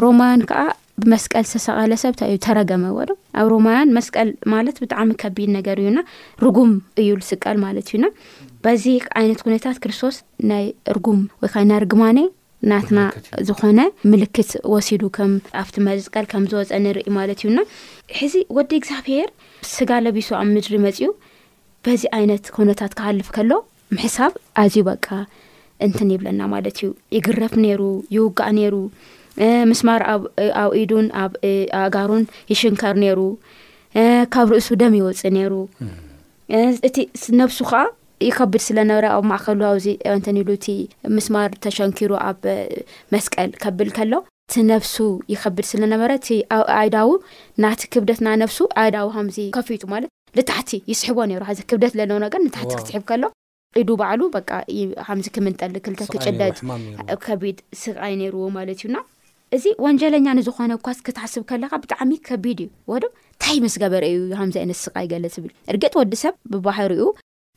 ሮማውያን 0.03 0.41
ከዓ 0.50 0.62
ብመስቀል 1.03 1.46
ዝተሰቃለ 1.50 1.91
ሰብእንታይእዩ 2.01 2.38
ተረገመ 2.46 2.84
ዎዶ 2.98 3.12
ኣብ 3.39 3.48
ሮማውያን 3.53 3.89
መስቀል 3.98 4.29
ማለት 4.53 4.77
ብጣዕሚ 4.84 5.12
ከቢድ 5.22 5.50
ነገር 5.58 5.77
እዩና 5.84 6.00
ርጉም 6.46 6.72
እዩ 7.01 7.10
ልስቀል 7.20 7.58
ማለት 7.65 7.88
እዩና 7.91 8.06
በዚ 8.65 8.84
ዓይነት 9.20 9.39
ኩነታት 9.46 9.77
ክርስቶስ 9.84 10.15
ናይ 10.51 10.65
ርጉም 10.98 11.22
ወይ 11.44 11.50
ከ 11.53 11.63
ናይ 11.72 11.79
ርግማኔ 11.86 12.20
ናትና 12.70 13.00
ዝኾነ 13.48 13.79
ምልክት 14.12 14.50
ወሲዱ 14.74 15.03
ኣብቲ 15.63 15.75
መፅቀል 15.88 16.25
ከም 16.32 16.46
ዝወፀ 16.53 16.72
ንርኢ 16.86 17.06
ማለት 17.18 17.39
እዩና 17.44 17.60
ሕዚ 18.20 18.34
ወዲ 18.58 18.72
እግዚኣብሔር 18.82 19.29
ስጋ 19.74 19.89
ለቢሱ 20.06 20.29
ኣብ 20.41 20.48
ምድሪ 20.56 20.75
መፅዩ 20.86 21.08
በዚ 21.86 22.03
ዓይነት 22.18 22.46
ኩነታት 22.58 22.94
ክሃልፍ 23.00 23.29
ከሎ 23.38 23.51
ምሕሳብ 23.96 24.34
ኣዝዩ 24.63 24.84
በቃ 24.91 25.08
እንትን 25.86 26.10
ይብለና 26.13 26.41
ማለት 26.56 26.75
እዩ 26.82 26.89
ይግረፍ 27.18 27.53
ነይሩ 27.65 27.82
ይውጋእ 28.15 28.51
ነይሩ 28.58 28.75
ምስማር 29.69 30.01
ኣብ 30.13 30.24
ኢዱን 30.81 31.08
ኣብ 31.24 31.34
ኣጋሩን 31.84 32.24
ይሽንከር 32.51 32.96
ነይሩ 33.03 33.19
ካብ 34.34 34.48
ርእሱ 34.53 34.69
ደም 34.81 34.93
ይወፅ 35.00 35.22
ነይሩ 35.38 35.53
እቲ 36.88 36.96
ነብሱ 37.41 37.58
ከዓ 37.69 37.79
ይከብድ 38.27 38.62
ስለነበረ 38.67 39.05
ኣብ 39.17 39.24
ማእከ 39.31 39.46
ኣዚ 39.72 39.86
ንተንሉ 40.19 40.48
እቲ 40.58 40.67
ምስማር 41.15 41.50
ተሸንኪሩ 41.63 42.12
ኣብ 42.29 42.39
መስቀል 43.13 43.50
ከብል 43.63 43.89
ከሎ 43.98 44.13
እቲ 44.50 44.55
ነፍሱ 44.72 44.96
ይከብድ 45.34 45.65
ስለነበረ 45.72 46.12
እዓይዳዊ 46.58 47.10
ናቲ 47.65 47.81
ክብደት 47.96 48.19
ና 48.27 48.36
ነብሱ 48.41 48.58
ዓይዳዊ 48.84 49.08
ከምዚ 49.17 49.38
ከፊጡ 49.58 49.81
ማለት 49.93 50.10
ንታሕቲ 50.38 50.72
ይስሕቦ 50.91 51.17
ሩ 51.29 51.39
ክብደት 51.69 51.93
ዘለዎገር 52.00 52.39
ንታሕቲ 52.48 52.72
ክፅሕብ 52.81 53.03
ከሎ 53.12 53.24
ኢዱ 53.81 53.89
ባሉ 54.01 54.19
ከዚ 55.08 55.25
ክምንጠክ 55.36 55.74
ክጭደድ 56.01 56.53
ከቢድ 57.25 57.58
ስኣይ 57.81 58.13
ነይሩዎ 58.22 58.46
ማለት 58.58 58.79
እዩና 58.84 58.96
እዚ 59.56 59.65
ወንጀለኛ 59.84 60.27
ንዝኾነ 60.38 60.72
ኳስ 60.86 60.98
ክትሓስብ 61.06 61.44
ከለካ 61.50 61.72
ብጣዕሚ 61.84 62.12
ከቢድ 62.27 62.60
እዩ 62.63 62.68
ወዶ 62.91 63.03
እንታይ 63.34 63.58
መስ 63.63 63.75
ገበርእዩ 63.82 64.18
ዚ 64.56 64.65
ነስቃይገለፅ 64.69 65.34
ዝብል 65.36 65.52
እርግጥ 65.71 65.91
ወዲሰብ 66.00 66.34
ብባህሪኡ 66.54 67.06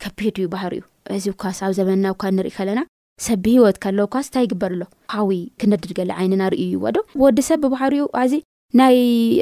ከቢድ 0.05 0.37
እዩ 0.43 0.47
ባህር 0.55 0.73
እዩ 0.79 0.85
እዚ 1.17 1.27
ኳስ 1.43 1.59
ኣብ 1.67 1.73
ዘበና 1.79 2.07
ኳ 2.25 2.33
ንሪኢ 2.37 2.53
ከለና 2.59 2.81
ሰብ 3.27 3.39
ብሂወት 3.47 3.77
ከሎ 3.85 3.99
ኳስ 4.15 4.27
እንታይ 4.31 4.45
ይግበርኣሎ 4.47 4.83
ካዊ 5.15 5.31
ክነድድ 5.61 5.93
ገለ 5.99 6.11
ዓይኒና 6.21 6.43
ርኢ 6.55 6.63
እዩ 6.69 6.81
ዎዶ 6.87 6.97
ወዲሰብ 7.25 7.61
ብባህሪኡ 7.67 8.07
ዚ 8.33 8.41
ናይ 8.81 8.97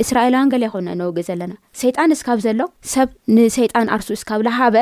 እስራኤላያን 0.04 0.50
ገላ 0.54 0.64
ይኮና 0.68 0.88
ነውግ 1.00 1.18
ዘለና 1.30 1.52
ሰይጣን 1.84 2.14
እስካብ 2.18 2.38
ዘሎ 2.48 2.60
ሰብ 2.96 3.08
ንሰይጣን 3.36 3.90
ኣርሱ 3.96 4.08
ስካብ 4.22 4.42
ሃበ 4.60 4.76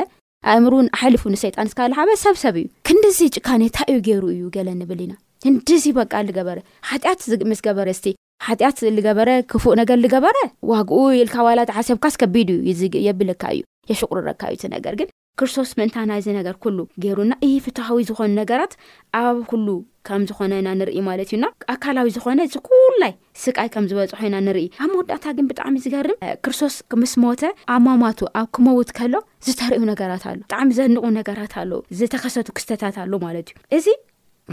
ኣእምሩውን 0.52 0.88
ኣሓሊፉ 0.96 1.22
ንሰይጣን 1.36 1.70
ስካብ 1.74 1.90
ሃበ 2.00 2.08
ሰብሰብ 2.26 2.56
እዩ 2.62 2.66
ክንደዚ 2.88 3.18
ጭካኔንታይ 3.38 3.88
እዩ 3.94 4.00
ገይሩ 4.08 4.24
እዩ 4.36 4.44
ገለ 4.58 4.68
ንብል 4.82 5.00
ኢና 5.06 5.14
እንድዚ 5.50 5.84
በቃ 6.00 6.12
ዝገበረ 6.28 6.58
ሓጢኣት 6.90 7.42
ምስ 7.50 7.60
ገበረ 7.66 7.88
ስቲ 7.98 8.08
ሓጢኣት 8.46 8.78
ዝገበረ 8.96 9.30
ክፉእ 9.50 9.74
ነገር 9.80 9.98
ዝገበረ 10.04 10.36
ዋግኡ 10.70 10.98
ኢልካ 11.20 11.36
ዋላት 11.48 11.70
ሓሰብካስ 11.76 12.16
ከቢድ 12.22 12.50
እዩ 12.72 12.82
የብልካ 13.06 13.42
እዩ 13.56 13.60
የሽቁርረካ 13.90 14.42
እዩ 14.54 14.58
ቲ 14.62 14.68
ነገር 14.76 14.94
ግን 15.00 15.08
ክርስቶስ 15.40 15.70
ምእንታ 15.78 15.96
ናይ 16.10 16.20
ዚ 16.24 16.28
ነገር 16.38 16.54
ኩሉ 16.64 16.78
ገይሩና 17.02 17.32
እ 17.48 17.50
ፍትኻዊ 17.64 17.98
ዝኾኑ 18.08 18.30
ነገራት 18.40 18.72
ኣብ 19.18 19.36
ኩሉ 19.50 19.66
ከም 20.08 20.22
ዝኾነና 20.28 20.68
ንርኢ 20.80 20.96
ማለት 21.08 21.28
እዩና 21.30 21.44
ኣካላዊ 21.74 22.08
ዝኾነ 22.16 22.38
እዚ 22.48 22.54
ኩላይ 22.68 23.12
ስቃይ 23.42 23.68
ከም 23.74 23.86
ዝበፅሑ 23.90 24.20
ኢና 24.28 24.36
ንርኢ 24.46 24.66
ኣብ 24.82 24.88
መወዳእታ 24.94 25.24
ግን 25.38 25.48
ብጣዕሚ 25.50 25.74
ዝገርም 25.84 26.16
ክርስቶስ 26.46 26.76
ክምስ 26.92 27.14
ሞተ 27.24 27.42
ኣማማቱ 27.76 28.20
ኣብ 28.42 28.48
ክመውት 28.58 28.90
ከሎ 28.98 29.14
ዝተርእዩ 29.48 29.82
ነገራት 29.92 30.24
ኣሎ 30.32 30.38
ብጣዕሚ 30.44 30.70
ዘንቁ 30.80 31.04
ነገራት 31.20 31.54
ኣለው 31.62 31.82
ዝተከሰቱ 32.00 32.48
ክስተታት 32.58 32.98
ኣሎ 33.04 33.12
ማለትእዩ 33.26 33.86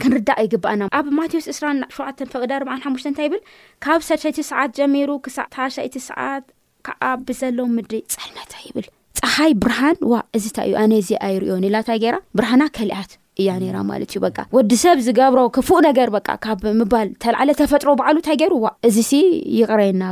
ክንርዳቅ 0.01 0.37
ይግባአና 0.45 0.83
ኣብ 0.99 1.07
ማቴዎስ 1.17 1.47
2ራ 1.57 1.67
7ዓ 1.97 2.25
ፍቅዳ 2.33 2.51
ር 2.61 2.65
ሓሙሽተ 2.85 3.07
እንታይ 3.11 3.25
ይብል 3.29 3.41
ካብ 3.85 4.01
ሰሸይቲ 4.11 4.37
ሰዓት 4.51 4.71
ጀሚሩ 4.79 5.09
ክሳዕ 5.25 5.45
ታሻይቲ 5.55 5.95
ሰዓት 6.09 6.45
ከዓ 6.87 7.03
ብዘለዎ 7.27 7.65
ምድሪ 7.75 7.95
ፀነታ 8.15 8.53
ይብል 8.69 8.87
ፀሓይ 9.19 9.53
ብርሃን 9.61 9.97
ዋ 10.13 10.15
እዚ 10.37 10.45
እንታይ 10.51 10.65
እዩ 10.69 10.75
ኣነ 10.83 10.93
እዚ 11.03 11.09
ኣይርዮኒኢላ 11.27 11.77
ታ 11.87 11.91
ጌይራ 12.03 12.17
ብርሃና 12.37 12.63
ከሊኣት 12.77 13.11
እያ 13.41 13.49
ነራ 13.61 13.77
ማለት 13.91 14.09
እዩ 14.11 14.19
በቃ 14.25 14.37
ወዲ 14.55 14.71
ሰብ 14.81 14.97
ዝገብሮ 15.05 15.39
ክፉእ 15.55 15.79
ነገር 15.87 16.07
በ 16.15 16.19
ካብ 16.45 16.61
ምባል 16.79 17.07
ተላዕለ 17.23 17.49
ተፈጥሮ 17.61 17.89
በዕሉ 17.99 18.15
እንታይ 18.21 18.37
ገይሩ 18.41 18.53
ዋ 18.65 18.69
እዚ 18.87 18.97
ሲ 19.09 19.13
ይቕረየና 19.57 20.03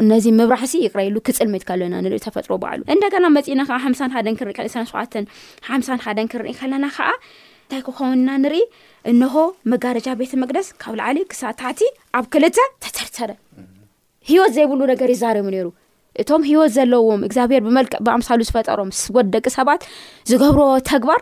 ብነዚ 0.00 0.24
ምብራሕ 0.38 0.64
ሲ 0.72 0.82
ይቕረይሉ 0.86 1.16
ክፅል 1.28 1.48
መትካልና 1.54 1.94
ንሪኦ 2.06 2.20
ተፈጥሮ 2.26 2.54
በዕሉ 2.64 2.80
እንደገና 2.94 3.28
መፂእና 3.36 3.62
ከዓ 3.70 3.78
ሓ 3.84 4.08
ሓን 4.14 4.34
ክሪኢሸ 4.40 4.82
ሓ 5.68 5.78
ሓን 6.14 6.20
ክንርኢ 6.32 6.54
ከለና 6.62 6.86
ከዓ 6.98 7.10
እይ 7.76 7.80
ክኾንና 7.86 8.28
ንርኢ 8.42 8.56
እንሆ 9.10 9.34
መጋረጃ 9.72 10.06
ቤተ 10.20 10.32
መቅደስ 10.42 10.66
ካብ 10.82 10.94
ላዓሊ 11.00 11.18
ክሳታሕቲ 11.30 11.80
ኣብ 12.18 12.24
ክልተ 12.32 12.58
ተተርተረ 12.84 13.30
ሂወት 14.30 14.52
ዘይብሉ 14.56 14.80
ነገር 14.92 15.08
ይዛሬም 15.14 15.48
ሩ 15.64 15.66
እቶም 16.22 16.42
ሂወት 16.50 16.70
ዘለዎም 16.76 17.22
እግዚኣብሔር 17.28 17.60
ብመልክዕ 17.66 18.00
ብኣምሳሉ 18.06 18.40
ዝፈጠሮም 18.48 18.90
ወደቂ 19.16 19.44
ሰባት 19.58 19.82
ዝገብርዎ 20.30 20.66
ተግባር 20.90 21.20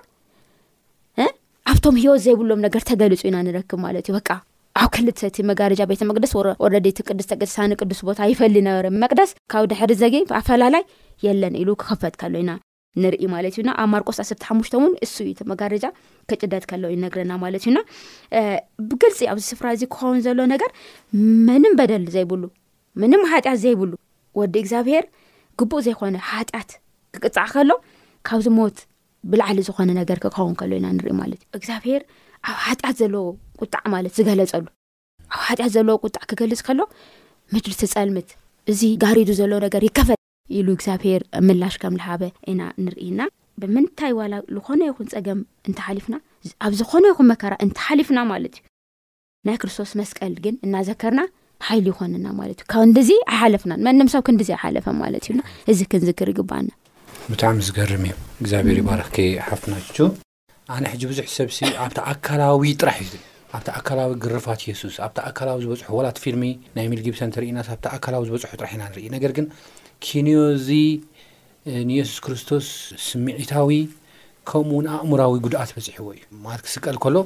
ኣብቶም 1.71 1.97
ሂወት 2.03 2.21
ዘይብሎም 2.27 2.63
ነገር 2.67 2.83
ተገልፁ 2.91 3.21
ኢና 3.29 3.37
ንረክብ 3.49 3.81
ማለት 3.87 4.07
እዩ 4.11 4.15
በቃ 4.19 4.31
ኣብ 4.81 4.89
ክልተ 4.95 5.19
እቲ 5.31 5.37
መጋርጃ 5.51 5.81
ቤተ 5.91 6.03
መቅደስ 6.11 6.33
ወረዲ 6.65 6.87
ቲ 6.97 7.03
ቅዱስ 7.11 7.29
ተቂሳን 7.33 7.77
ቅዱስ 7.81 8.01
ቦታ 8.09 8.19
ይፈሊ 8.33 8.57
ነበረ 8.69 8.91
መቅደስ 9.05 9.31
ካብ 9.55 9.67
ድሕሪ 9.73 9.93
ዘጊ 10.03 10.17
ብኣፈላላይ 10.33 10.83
የለን 11.27 11.55
ኢሉ 11.63 11.71
ክከፈጥካሎ 11.83 12.35
ኢና 12.45 12.53
ንርኢ 13.03 13.25
ማለት 13.35 13.55
እዩና 13.57 13.71
ኣብ 13.81 13.89
ማርቆስ 13.93 14.19
1ስርተ 14.23 14.43
ሓሙሽቶ 14.49 14.75
ውን 14.83 14.93
እሱ 15.05 15.13
ዩመጋርጃ 15.41 15.85
ክጭደት 16.31 16.65
ከሎ 16.71 16.85
ይነግረና 16.95 17.33
ማለት 17.45 17.63
እዩና 17.67 17.79
ብግልፂ 18.89 19.19
ኣብዚ 19.33 19.43
ስፍራ 19.53 19.67
እዚ 19.77 19.83
ክኸውን 19.93 20.19
ዘሎ 20.27 20.39
ነገር 20.55 20.71
መንም 21.49 21.75
በደል 21.81 22.05
ዘይብሉ 22.17 22.43
መንም 23.03 23.23
ሃጢያት 23.33 23.59
ዘይብሉ 23.65 23.91
ወዲ 24.41 24.55
እግዚኣብሄር 24.65 25.05
ግቡእ 25.61 25.83
ዘይኮነ 25.87 26.17
ሃጢኣት 26.33 26.71
ክቅፃዕ 27.15 27.49
ከሎ 27.55 27.71
ካብዚ 28.29 28.47
ሞት 28.59 28.79
ብላዕሊ 29.31 29.59
ዝኾነ 29.69 29.89
ነገር 30.01 30.19
ክኸውን 30.25 30.55
ከሎ 30.61 30.71
ኢና 30.81 30.87
ንሪኢ 30.97 31.15
ማለት 31.23 31.41
እዩ 31.45 31.55
እግዚኣብሄር 31.59 32.03
ኣብ 32.51 32.59
ሓጢያት 32.67 32.97
ዘለዎ 33.03 33.25
ቁጣዕ 33.63 33.83
ማለት 33.95 34.13
ዝገለፀሉ 34.19 34.67
ኣብ 35.39 35.49
ጢያት 35.59 35.73
ዘለዎ 35.77 35.97
ቁጣዕ 36.07 36.23
ክገልፅ 36.31 36.63
ከሎ 36.69 36.81
ምሪ 37.55 37.69
ተፀልምት 37.83 38.31
እዚ 38.73 38.81
ጋሪዱ 39.05 39.31
ዘለ 39.41 39.53
ነገር 39.67 39.83
ይከፈል 39.89 40.20
ኢሉ 40.59 40.69
እግዚኣብሔር 40.77 41.23
ምላሽ 41.49 41.75
ከም 41.83 41.95
ዝሓበ 42.01 42.23
ኢና 42.51 42.63
ንርኢና 42.85 43.21
ብምንታይ 43.63 44.13
ዋላ 44.19 44.35
ዝኾነ 44.57 44.81
ይኹን 44.91 45.09
ፀገም 45.15 45.41
እንተሓሊፍና 45.69 46.17
ኣብ 46.67 46.73
ዝኾነ 46.81 47.05
ይኹን 47.13 47.27
መከራ 47.33 47.55
እንተሓሊፍና 47.67 48.19
ማለት 48.33 48.55
እዩ 48.59 48.63
ናይ 49.49 49.57
ክርስቶስ 49.63 49.91
መስቀል 50.01 50.35
ግን 50.45 50.55
እናዘከርና 50.67 51.23
ሓይሉ 51.67 51.87
ይኮንና 51.93 52.27
ማለት 52.41 52.59
እዩ 52.63 52.67
ካብ 52.73 52.83
ንዲዚ 52.91 53.11
ኣይሓለፍናን 53.33 53.83
መንምሰብክንዲ 53.89 54.43
ኣሓለፈ 54.59 54.87
ማለት 55.03 55.25
እዩና 55.29 55.41
እዚ 55.73 55.81
ክንዝክር 55.93 56.29
ይግበኣኒ 56.33 56.69
ብጣዕሚ 57.33 57.59
ዝገርም 57.69 58.05
እ 58.09 58.13
እግዚኣብሔር 58.43 58.79
ይባረክ 58.83 59.15
ሓፍና 59.49 59.75
ኣነ 60.75 60.85
ሕ 60.93 60.97
ብዙሕ 61.13 61.27
ሰብ 61.39 61.51
ኣብ 61.85 61.93
ኣካላዊ 62.13 62.73
ጥራሕ 62.81 62.99
ዩ 63.05 63.11
ኣብቲ 63.57 63.69
ኣካላዊ 63.79 64.09
ግርፋት 64.25 64.61
የሱስ 64.71 64.97
ኣብ 65.07 65.17
ኣካላዊ 65.29 65.57
ዝበፅሑ 65.65 65.89
ወላት 65.99 66.19
ፊርሚ 66.25 66.43
ናይ 66.77 66.87
ሚልብሰ 66.91 67.23
ርኢና 67.43 67.61
ኣካላዊ 67.97 68.23
ዝበፅሑ 68.29 68.53
ጥራሕኢና 68.61 68.83
ንኢ 68.93 69.07
ነገር 69.17 69.33
ግ 69.37 69.41
ኪንዮ 70.07 70.37
እዚ 70.57 70.69
ንየሱስ 71.89 72.19
ክርስቶስ 72.25 72.67
ስምዒታዊ 73.07 73.71
ከምኡውን 74.51 74.87
ኣእምራዊ 74.97 75.35
ጉድኣት 75.45 75.71
በፅሕዎ 75.77 76.07
እዩ 76.17 76.21
ማት 76.45 76.61
ክስቀል 76.67 76.97
ከሎ 77.05 77.17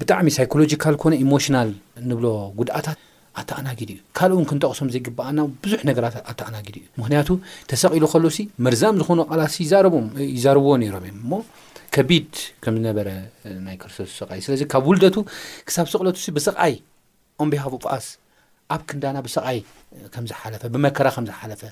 ብጣዕሚ 0.00 0.28
ሳይኮሎጂካል 0.36 0.94
ኮነ 1.02 1.12
ኢሞሽናል 1.26 1.70
ንብሎ 2.10 2.26
ጉድኣታት 2.58 2.98
ኣተኣናጊድ 3.40 3.90
እዩ 3.94 3.98
ካልእ 4.18 4.34
እውን 4.36 4.46
ክንጠቕሶም 4.50 4.88
ዘይግባኣና 4.94 5.40
ብዙሕ 5.64 5.80
ነገራት 5.90 6.14
ኣተኣናጊድ 6.30 6.76
እዩ 6.80 6.84
ምክንያቱ 7.00 7.28
ተሰቂሉ 7.70 8.04
ከሎሲ 8.12 8.38
መርዛም 8.66 8.98
ዝኾኑ 9.02 9.20
ቅላሲ 9.32 9.56
ይዛርብዎ 10.36 10.72
ነይሮም 10.82 11.04
እዮም 11.08 11.18
እሞ 11.24 11.32
ከቢድ 11.96 12.32
ከም 12.64 12.74
ዝነበረ 12.80 13.08
ናይ 13.66 13.76
ክርስቶስ 13.82 14.10
ስቃይ 14.20 14.40
ስለዚ 14.46 14.62
ካብ 14.72 14.84
ውልደቱ 14.90 15.16
ክሳብ 15.68 15.86
ሰቕለቱ 15.94 16.18
ብስቃይ 16.38 16.74
ኦም 17.42 17.48
ቢሃቡ 17.52 17.74
ቃስ 17.84 18.06
ኣብ 18.74 18.82
ክንዳና 18.88 19.16
ብሰቃይ 19.26 19.58
ከምዝሓለፈ 20.14 20.62
ብመከራ 20.74 21.08
ከምዝሓለፈ 21.16 21.62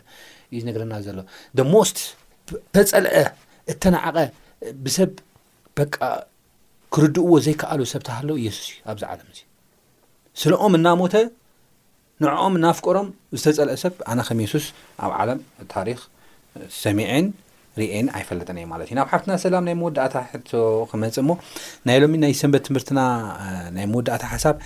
እዩ 0.53 0.61
ነገረና 0.69 0.95
ዘሎ 1.07 1.19
ደ 1.59 1.67
ሞስት 1.73 1.99
ዝተፀልአ 2.51 3.15
እተነዓቐ 3.73 4.17
ብሰብ 4.85 5.11
በ 5.77 5.89
ክርድእዎ 6.95 7.31
ዘይከኣሉ 7.47 7.81
ሰብታሃለዉ 7.95 8.37
ኢየሱስ 8.43 8.67
እዩ 8.75 8.79
ኣብዚ 8.91 9.03
ዓለም 9.13 9.29
እዙ 9.35 9.41
ስለኦም 10.43 10.75
እናሞተ 10.79 11.15
ንዕኦም 12.25 12.55
እናፍቀሮም 12.59 13.09
ዝተፀልአ 13.41 13.77
ሰብ 13.85 13.95
ኣነ 14.13 14.21
ከም 14.29 14.39
የሱስ 14.45 14.67
ኣብ 15.07 15.13
ዓለም 15.21 15.41
ታሪክ 15.75 15.99
ሰሚዐን 16.85 17.27
ርአየን 17.81 18.07
ኣይፈለጠን 18.19 18.59
እየ 18.61 18.67
ማለት 18.73 18.87
እዩ 18.91 18.95
ናብ 18.99 19.09
ሓብትና 19.13 19.33
ሰላም 19.47 19.65
ናይ 19.69 19.75
መወዳእታ 19.81 20.15
ሕቶ 20.31 20.51
ክመፅእ 20.91 21.21
እሞ 21.23 21.31
ናይ 21.89 21.97
ሎሚ 22.03 22.15
ናይ 22.23 22.33
ሰንበት 22.41 22.63
ትምህርትና 22.69 23.01
ናይ 23.77 23.87
መወዳእታ 23.93 24.23
ሓሳብ 24.33 24.57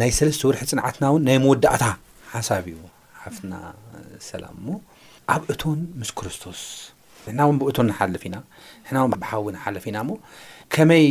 ናይ 0.00 0.10
ሰለስተ 0.18 0.42
ውርሒ 0.46 0.60
ፅንዓትና 0.70 1.02
እውን 1.10 1.22
ናይ 1.26 1.36
መወዳእታ 1.42 1.84
ሓሳብ 2.32 2.64
እዩ 2.70 2.78
ሓፍትና 3.24 3.54
ሰላም 4.28 4.56
ሞ 4.66 4.78
ኣብ 5.34 5.42
እቶን 5.52 5.80
ምስ 6.00 6.10
ክርስቶስ 6.18 6.60
ንሕና 7.24 7.40
እውን 7.46 7.56
ብእቶን 7.62 7.86
ንሓልፍ 7.90 8.22
ኢና 8.28 8.36
ንሕና 8.84 8.96
ው 9.04 9.08
ብሓዊ 9.24 9.44
ንሓልፍ 9.56 9.84
ኢና 9.90 9.98
ሞ 10.08 10.16
ከመይ 10.76 11.06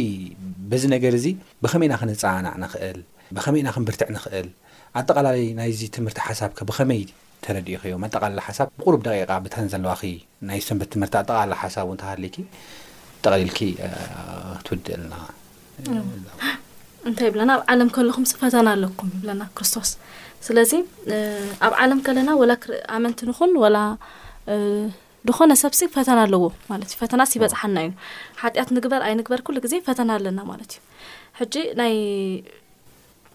በዚ 0.72 0.84
ነገር 0.96 1.14
እዚ 1.20 1.26
ብኸመይ 1.64 1.88
ኢና 1.90 1.96
ክንፃናዕ 2.02 2.54
ንኽእል 2.64 3.00
ብኸመይ 3.38 3.62
ኢና 3.64 3.70
ክንብርትዕ 3.76 4.10
ንኽእል 4.16 4.50
ኣጠቃላለዩ 5.02 5.46
ናይዚ 5.60 5.82
ትምህርቲ 5.98 6.20
ሓሳብከ 6.28 6.60
ብኸመይ 6.72 7.02
ተረዲእ 7.46 7.80
ኸዮ 7.84 7.96
ኣጠቃላለ 8.08 8.42
ሓሳብ 8.48 8.68
ብቁሩብ 8.82 9.02
ደቂቃ 9.08 9.32
ብታን 9.46 9.70
ዘለዋ 9.76 9.94
ናይ 10.50 10.60
ሰንበት 10.68 10.92
ትምህርቲ 10.96 11.16
ኣጠቃላለ 11.22 11.54
ሓሳብ 11.64 11.86
እውን 11.88 12.02
ተባህለይ 12.04 12.32
ጠቕሊል 13.24 13.52
ክትውድእ 13.60 14.98
ልና 15.04 15.14
እንታይ 17.10 17.28
ይብለና 17.30 17.52
ኣብ 17.56 17.62
ዓለም 17.72 17.90
ከለኹም 17.96 18.26
ስ 18.30 18.36
ፈተና 18.42 18.68
ኣለኩም 18.76 19.10
ይብለና 19.16 19.44
ክርስቶስ 19.58 19.90
ስለዚ 20.48 20.72
ኣብ 21.68 21.74
ዓለም 21.84 22.00
ከለና 22.06 22.30
ወላ 22.42 22.52
ክሪ 22.64 22.74
ኣመንቲ 22.98 23.20
ንኹን 23.30 23.52
ወላ 23.64 23.78
ዝኾነ 25.30 25.54
ሰብሲ 25.64 25.82
ፈተና 25.96 26.18
ኣለዎ 26.26 26.42
ማለት 26.72 26.88
እዩ 26.94 26.98
ፈተናስ 27.02 27.30
ይበፅሓና 27.36 27.78
እዩ 27.88 27.92
ሓጢኣት 28.42 28.72
ንግበር 28.78 29.02
ኣይ 29.08 29.14
ንግበር 29.20 29.42
ኩሉ 29.48 29.58
ግዜ 29.66 29.74
ፈተና 29.88 30.10
ኣለና 30.18 30.40
ማለት 30.52 30.72
እዩ 30.78 30.82
ሕጂ 31.40 31.56
ናይ 31.82 31.94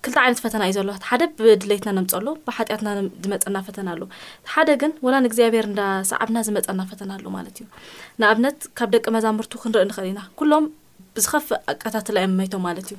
ክልጣ 0.05 0.17
ዓይነት 0.25 0.41
ፈተና 0.47 0.63
እዩ 0.69 0.73
ዘለዋ 0.79 0.93
ሓደ 1.11 1.23
ብድሌይትና 1.39 1.93
ነምፀሎ 2.01 2.27
ብሓጢአትና 2.49 2.89
ዝመፀና 3.25 3.57
ፈተና 3.69 3.89
ኣለ 3.95 4.03
ሓደ 4.57 4.69
ግን 4.83 4.93
ወላ 5.07 5.15
ንእግዚኣብሔር 5.25 5.67
እንዳሰዕብና 5.73 6.39
ዝመፀና 6.49 6.81
ፈተና 6.91 7.11
ኣሉ 7.19 7.27
ማለት 7.39 7.57
እዩ 7.63 7.67
ንኣብነት 8.23 8.61
ካብ 8.81 8.91
ደቂ 8.97 9.05
መዛምርቱ 9.17 9.55
ክንርኢ 9.65 9.87
ንኽእል 9.93 10.07
ኢና 10.13 10.21
ሎም 10.53 10.67
ዝከፍ 11.25 11.47
ኣቀታትላ 11.73 12.17
ዮ 12.25 12.29
መቶም 12.41 12.63
ማለት 12.69 12.87
እዩ 12.95 12.99